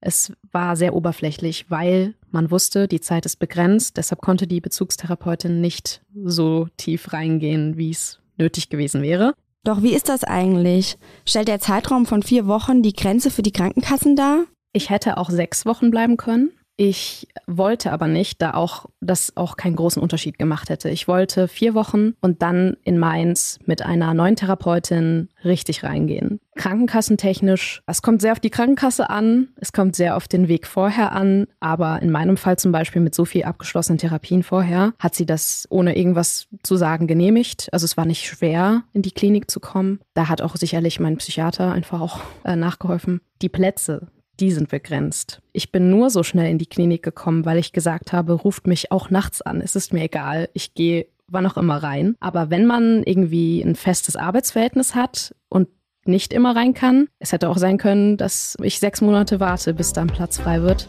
Es 0.00 0.32
war 0.50 0.76
sehr 0.76 0.94
oberflächlich, 0.94 1.66
weil 1.68 2.14
man 2.30 2.50
wusste, 2.50 2.88
die 2.88 3.00
Zeit 3.00 3.26
ist 3.26 3.38
begrenzt. 3.38 3.96
Deshalb 3.96 4.22
konnte 4.22 4.46
die 4.46 4.60
Bezugstherapeutin 4.60 5.60
nicht 5.60 6.02
so 6.24 6.68
tief 6.76 7.12
reingehen, 7.12 7.76
wie 7.76 7.90
es 7.90 8.20
nötig 8.38 8.70
gewesen 8.70 9.02
wäre. 9.02 9.34
Doch 9.62 9.82
wie 9.82 9.94
ist 9.94 10.08
das 10.08 10.24
eigentlich? 10.24 10.96
Stellt 11.26 11.48
der 11.48 11.60
Zeitraum 11.60 12.06
von 12.06 12.22
vier 12.22 12.46
Wochen 12.46 12.82
die 12.82 12.94
Grenze 12.94 13.30
für 13.30 13.42
die 13.42 13.52
Krankenkassen 13.52 14.16
dar? 14.16 14.44
Ich 14.72 14.88
hätte 14.88 15.18
auch 15.18 15.28
sechs 15.28 15.66
Wochen 15.66 15.90
bleiben 15.90 16.16
können. 16.16 16.50
Ich 16.82 17.28
wollte 17.46 17.92
aber 17.92 18.08
nicht, 18.08 18.40
da 18.40 18.54
auch 18.54 18.86
das 19.02 19.36
auch 19.36 19.58
keinen 19.58 19.76
großen 19.76 20.00
Unterschied 20.00 20.38
gemacht 20.38 20.70
hätte. 20.70 20.88
Ich 20.88 21.06
wollte 21.08 21.46
vier 21.46 21.74
Wochen 21.74 22.14
und 22.22 22.40
dann 22.40 22.78
in 22.84 22.98
Mainz 22.98 23.58
mit 23.66 23.82
einer 23.82 24.14
neuen 24.14 24.34
Therapeutin 24.34 25.28
richtig 25.44 25.84
reingehen. 25.84 26.40
Krankenkassentechnisch, 26.56 27.82
es 27.86 28.00
kommt 28.00 28.22
sehr 28.22 28.32
auf 28.32 28.40
die 28.40 28.48
Krankenkasse 28.48 29.10
an, 29.10 29.48
es 29.56 29.74
kommt 29.74 29.94
sehr 29.94 30.16
auf 30.16 30.26
den 30.26 30.48
Weg 30.48 30.66
vorher 30.66 31.12
an, 31.12 31.48
aber 31.60 32.00
in 32.00 32.10
meinem 32.10 32.38
Fall 32.38 32.58
zum 32.58 32.72
Beispiel 32.72 33.02
mit 33.02 33.14
so 33.14 33.26
viel 33.26 33.44
abgeschlossenen 33.44 33.98
Therapien 33.98 34.42
vorher, 34.42 34.94
hat 34.98 35.14
sie 35.14 35.26
das 35.26 35.66
ohne 35.68 35.98
irgendwas 35.98 36.48
zu 36.62 36.76
sagen 36.76 37.06
genehmigt. 37.06 37.68
Also 37.72 37.84
es 37.84 37.98
war 37.98 38.06
nicht 38.06 38.24
schwer, 38.24 38.84
in 38.94 39.02
die 39.02 39.12
Klinik 39.12 39.50
zu 39.50 39.60
kommen. 39.60 40.00
Da 40.14 40.30
hat 40.30 40.40
auch 40.40 40.56
sicherlich 40.56 40.98
mein 40.98 41.18
Psychiater 41.18 41.72
einfach 41.72 42.00
auch 42.00 42.20
äh, 42.44 42.56
nachgeholfen. 42.56 43.20
Die 43.42 43.50
Plätze, 43.50 44.06
die 44.40 44.50
sind 44.52 44.70
begrenzt. 44.70 45.42
Ich 45.52 45.70
bin 45.70 45.90
nur 45.90 46.10
so 46.10 46.22
schnell 46.22 46.50
in 46.50 46.58
die 46.58 46.66
Klinik 46.66 47.02
gekommen, 47.02 47.44
weil 47.44 47.58
ich 47.58 47.72
gesagt 47.72 48.12
habe, 48.12 48.32
ruft 48.32 48.66
mich 48.66 48.90
auch 48.90 49.10
nachts 49.10 49.42
an. 49.42 49.60
Es 49.60 49.76
ist 49.76 49.92
mir 49.92 50.04
egal, 50.04 50.48
ich 50.54 50.74
gehe 50.74 51.06
wann 51.32 51.46
auch 51.46 51.56
immer 51.56 51.80
rein. 51.80 52.16
Aber 52.18 52.50
wenn 52.50 52.66
man 52.66 53.04
irgendwie 53.04 53.62
ein 53.62 53.76
festes 53.76 54.16
Arbeitsverhältnis 54.16 54.96
hat 54.96 55.32
und 55.48 55.68
nicht 56.04 56.32
immer 56.32 56.56
rein 56.56 56.74
kann, 56.74 57.06
es 57.20 57.30
hätte 57.32 57.48
auch 57.48 57.58
sein 57.58 57.78
können, 57.78 58.16
dass 58.16 58.56
ich 58.62 58.80
sechs 58.80 59.00
Monate 59.00 59.38
warte, 59.38 59.74
bis 59.74 59.92
dann 59.92 60.08
Platz 60.08 60.38
frei 60.38 60.62
wird. 60.62 60.88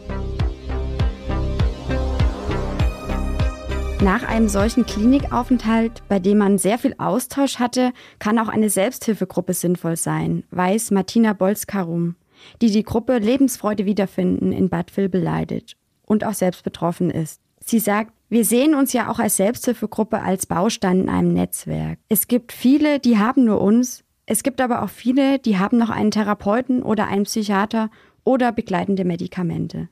Nach 4.02 4.24
einem 4.24 4.48
solchen 4.48 4.88
Klinikaufenthalt, 4.88 6.02
bei 6.08 6.18
dem 6.18 6.40
man 6.40 6.58
sehr 6.58 6.80
viel 6.80 6.96
Austausch 6.98 7.60
hatte, 7.60 7.92
kann 8.18 8.40
auch 8.40 8.48
eine 8.48 8.72
Selbsthilfegruppe 8.72 9.54
sinnvoll 9.54 9.96
sein, 9.96 10.44
weiß 10.50 10.90
Martina 10.90 11.34
Bolz-Karum 11.34 12.16
die 12.62 12.71
die 12.71 12.84
Gruppe 12.84 13.17
Lebensfreude 13.17 13.86
wiederfinden 13.86 14.51
in 14.51 14.69
Bad 14.69 14.95
Vilbel 14.95 15.21
leidet 15.21 15.75
und 16.06 16.23
auch 16.23 16.34
selbst 16.34 16.63
betroffen 16.63 17.10
ist. 17.10 17.41
Sie 17.63 17.80
sagt, 17.80 18.13
wir 18.30 18.45
sehen 18.45 18.75
uns 18.75 18.93
ja 18.93 19.10
auch 19.10 19.19
als 19.19 19.38
Selbsthilfegruppe 19.38 20.21
als 20.21 20.45
Baustein 20.45 21.01
in 21.01 21.10
einem 21.10 21.34
Netzwerk. 21.34 21.99
Es 22.10 22.27
gibt 22.27 22.51
viele, 22.51 22.99
die 22.99 23.17
haben 23.17 23.45
nur 23.45 23.62
uns. 23.62 24.04
Es 24.25 24.43
gibt 24.43 24.62
aber 24.62 24.84
auch 24.84 24.89
viele, 24.89 25.39
die 25.39 25.58
haben 25.58 25.77
noch 25.77 25.89
einen 25.89 26.12
Therapeuten 26.12 26.82
oder 26.82 27.08
einen 27.08 27.25
Psychiater 27.25 27.89
oder 28.23 28.51
begleitende 28.51 29.04
Medikamente. 29.04 29.89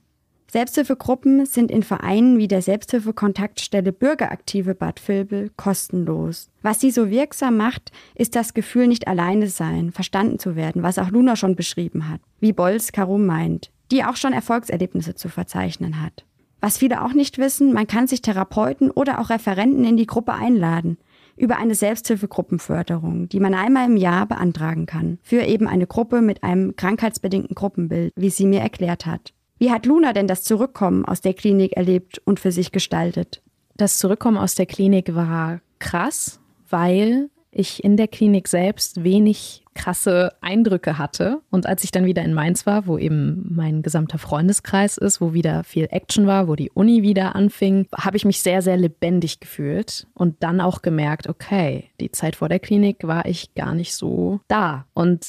Selbsthilfegruppen 0.52 1.46
sind 1.46 1.70
in 1.70 1.84
Vereinen 1.84 2.36
wie 2.38 2.48
der 2.48 2.60
Selbsthilfekontaktstelle 2.60 3.92
Bürgeraktive 3.92 4.74
Bad 4.74 5.00
Vilbel 5.06 5.52
kostenlos. 5.56 6.50
Was 6.60 6.80
sie 6.80 6.90
so 6.90 7.08
wirksam 7.08 7.56
macht, 7.56 7.92
ist 8.16 8.34
das 8.34 8.52
Gefühl, 8.52 8.88
nicht 8.88 9.06
alleine 9.06 9.46
sein, 9.46 9.92
verstanden 9.92 10.40
zu 10.40 10.56
werden, 10.56 10.82
was 10.82 10.98
auch 10.98 11.10
Luna 11.10 11.36
schon 11.36 11.54
beschrieben 11.54 12.08
hat, 12.08 12.20
wie 12.40 12.52
Bolz 12.52 12.90
Karum 12.90 13.26
meint, 13.26 13.70
die 13.92 14.02
auch 14.02 14.16
schon 14.16 14.32
Erfolgserlebnisse 14.32 15.14
zu 15.14 15.28
verzeichnen 15.28 16.02
hat. 16.02 16.24
Was 16.60 16.78
viele 16.78 17.04
auch 17.04 17.12
nicht 17.12 17.38
wissen, 17.38 17.72
man 17.72 17.86
kann 17.86 18.08
sich 18.08 18.20
Therapeuten 18.20 18.90
oder 18.90 19.20
auch 19.20 19.30
Referenten 19.30 19.84
in 19.84 19.96
die 19.96 20.06
Gruppe 20.06 20.32
einladen 20.32 20.98
über 21.36 21.58
eine 21.58 21.76
Selbsthilfegruppenförderung, 21.76 23.28
die 23.28 23.40
man 23.40 23.54
einmal 23.54 23.86
im 23.86 23.96
Jahr 23.96 24.26
beantragen 24.26 24.86
kann, 24.86 25.18
für 25.22 25.42
eben 25.42 25.68
eine 25.68 25.86
Gruppe 25.86 26.22
mit 26.22 26.42
einem 26.42 26.74
krankheitsbedingten 26.74 27.54
Gruppenbild, 27.54 28.12
wie 28.16 28.30
sie 28.30 28.46
mir 28.46 28.60
erklärt 28.60 29.06
hat. 29.06 29.32
Wie 29.60 29.70
hat 29.70 29.84
Luna 29.84 30.14
denn 30.14 30.26
das 30.26 30.42
Zurückkommen 30.42 31.04
aus 31.04 31.20
der 31.20 31.34
Klinik 31.34 31.76
erlebt 31.76 32.18
und 32.24 32.40
für 32.40 32.50
sich 32.50 32.72
gestaltet? 32.72 33.42
Das 33.76 33.98
Zurückkommen 33.98 34.38
aus 34.38 34.54
der 34.54 34.64
Klinik 34.64 35.14
war 35.14 35.60
krass, 35.78 36.40
weil 36.70 37.28
ich 37.50 37.84
in 37.84 37.98
der 37.98 38.08
Klinik 38.08 38.48
selbst 38.48 39.04
wenig 39.04 39.62
krasse 39.74 40.32
Eindrücke 40.40 40.96
hatte. 40.96 41.42
Und 41.50 41.66
als 41.66 41.84
ich 41.84 41.90
dann 41.90 42.06
wieder 42.06 42.22
in 42.22 42.32
Mainz 42.32 42.64
war, 42.64 42.86
wo 42.86 42.96
eben 42.96 43.54
mein 43.54 43.82
gesamter 43.82 44.16
Freundeskreis 44.16 44.96
ist, 44.96 45.20
wo 45.20 45.34
wieder 45.34 45.62
viel 45.62 45.88
Action 45.90 46.26
war, 46.26 46.48
wo 46.48 46.56
die 46.56 46.70
Uni 46.70 47.02
wieder 47.02 47.36
anfing, 47.36 47.86
habe 47.94 48.16
ich 48.16 48.24
mich 48.24 48.40
sehr, 48.40 48.62
sehr 48.62 48.78
lebendig 48.78 49.40
gefühlt 49.40 50.06
und 50.14 50.42
dann 50.42 50.62
auch 50.62 50.80
gemerkt, 50.80 51.28
okay, 51.28 51.90
die 52.00 52.12
Zeit 52.12 52.36
vor 52.36 52.48
der 52.48 52.60
Klinik 52.60 53.06
war 53.06 53.26
ich 53.26 53.54
gar 53.54 53.74
nicht 53.74 53.94
so 53.94 54.40
da. 54.48 54.86
Und 54.94 55.28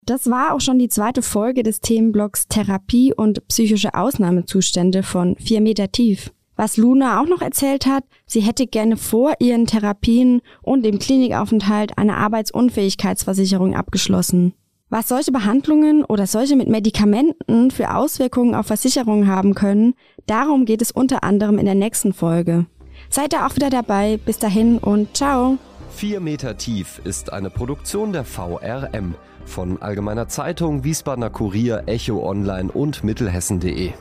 Das 0.03 0.31
war 0.31 0.55
auch 0.55 0.61
schon 0.61 0.79
die 0.79 0.89
zweite 0.89 1.23
Folge 1.23 1.65
des 1.65 1.81
Themenblocks 1.81 2.47
Therapie 2.47 3.13
und 3.13 3.49
psychische 3.49 3.95
Ausnahmezustände 3.95 5.03
von 5.03 5.35
4 5.39 5.61
Meter 5.61 5.91
Tief. 5.91 6.31
Was 6.57 6.77
Luna 6.77 7.21
auch 7.21 7.27
noch 7.27 7.43
erzählt 7.43 7.87
hat, 7.87 8.05
sie 8.27 8.41
hätte 8.41 8.67
gerne 8.67 8.97
vor 8.97 9.35
ihren 9.41 9.67
Therapien 9.67 10.41
und 10.63 10.85
dem 10.85 10.99
Klinikaufenthalt 10.99 11.99
eine 11.99 12.17
Arbeitsunfähigkeitsversicherung 12.17 13.75
abgeschlossen. 13.75 14.55
Was 14.89 15.09
solche 15.09 15.33
Behandlungen 15.33 16.05
oder 16.05 16.29
solche 16.29 16.55
mit 16.55 16.69
Medikamenten 16.69 17.73
für 17.73 17.97
Auswirkungen 17.97 18.55
auf 18.55 18.67
Versicherungen 18.67 19.27
haben 19.27 19.55
können, 19.55 19.95
darum 20.27 20.67
geht 20.67 20.83
es 20.83 20.93
unter 20.93 21.25
anderem 21.25 21.59
in 21.59 21.65
der 21.65 21.75
nächsten 21.75 22.13
Folge. 22.13 22.67
Seid 23.11 23.33
ihr 23.33 23.45
auch 23.45 23.57
wieder 23.57 23.71
dabei. 23.71 24.21
Bis 24.25 24.39
dahin 24.39 24.79
und 24.79 25.17
ciao. 25.17 25.59
4 25.91 26.21
Meter 26.21 26.57
tief 26.57 27.01
ist 27.05 27.33
eine 27.33 27.51
Produktion 27.51 28.13
der 28.13 28.25
VRM 28.25 29.15
von 29.45 29.83
Allgemeiner 29.83 30.29
Zeitung, 30.29 30.85
Wiesbadener 30.85 31.31
Kurier, 31.31 31.85
Echo 31.87 32.25
Online 32.29 32.71
und 32.71 33.03
Mittelhessen.de. 33.05 33.93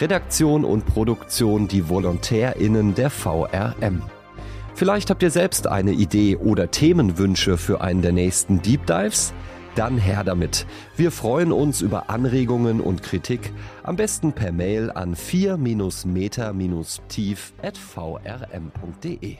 Redaktion 0.00 0.64
und 0.64 0.86
Produktion 0.86 1.68
die 1.68 1.88
VolontärInnen 1.88 2.94
der 2.94 3.10
VRM. 3.10 4.02
Vielleicht 4.74 5.10
habt 5.10 5.22
ihr 5.22 5.30
selbst 5.30 5.66
eine 5.66 5.92
Idee 5.92 6.36
oder 6.36 6.70
Themenwünsche 6.70 7.58
für 7.58 7.82
einen 7.82 8.00
der 8.02 8.12
nächsten 8.12 8.62
Deep 8.62 8.86
Dives? 8.86 9.34
Dann 9.74 9.98
her 9.98 10.22
damit. 10.24 10.66
Wir 10.96 11.10
freuen 11.10 11.50
uns 11.52 11.80
über 11.80 12.10
Anregungen 12.10 12.80
und 12.80 13.02
Kritik, 13.02 13.52
am 13.82 13.96
besten 13.96 14.32
per 14.32 14.52
Mail 14.52 14.90
an 14.90 15.14
4-meter-tief 15.14 17.54
at 17.62 17.78
vrm.de. 17.78 19.36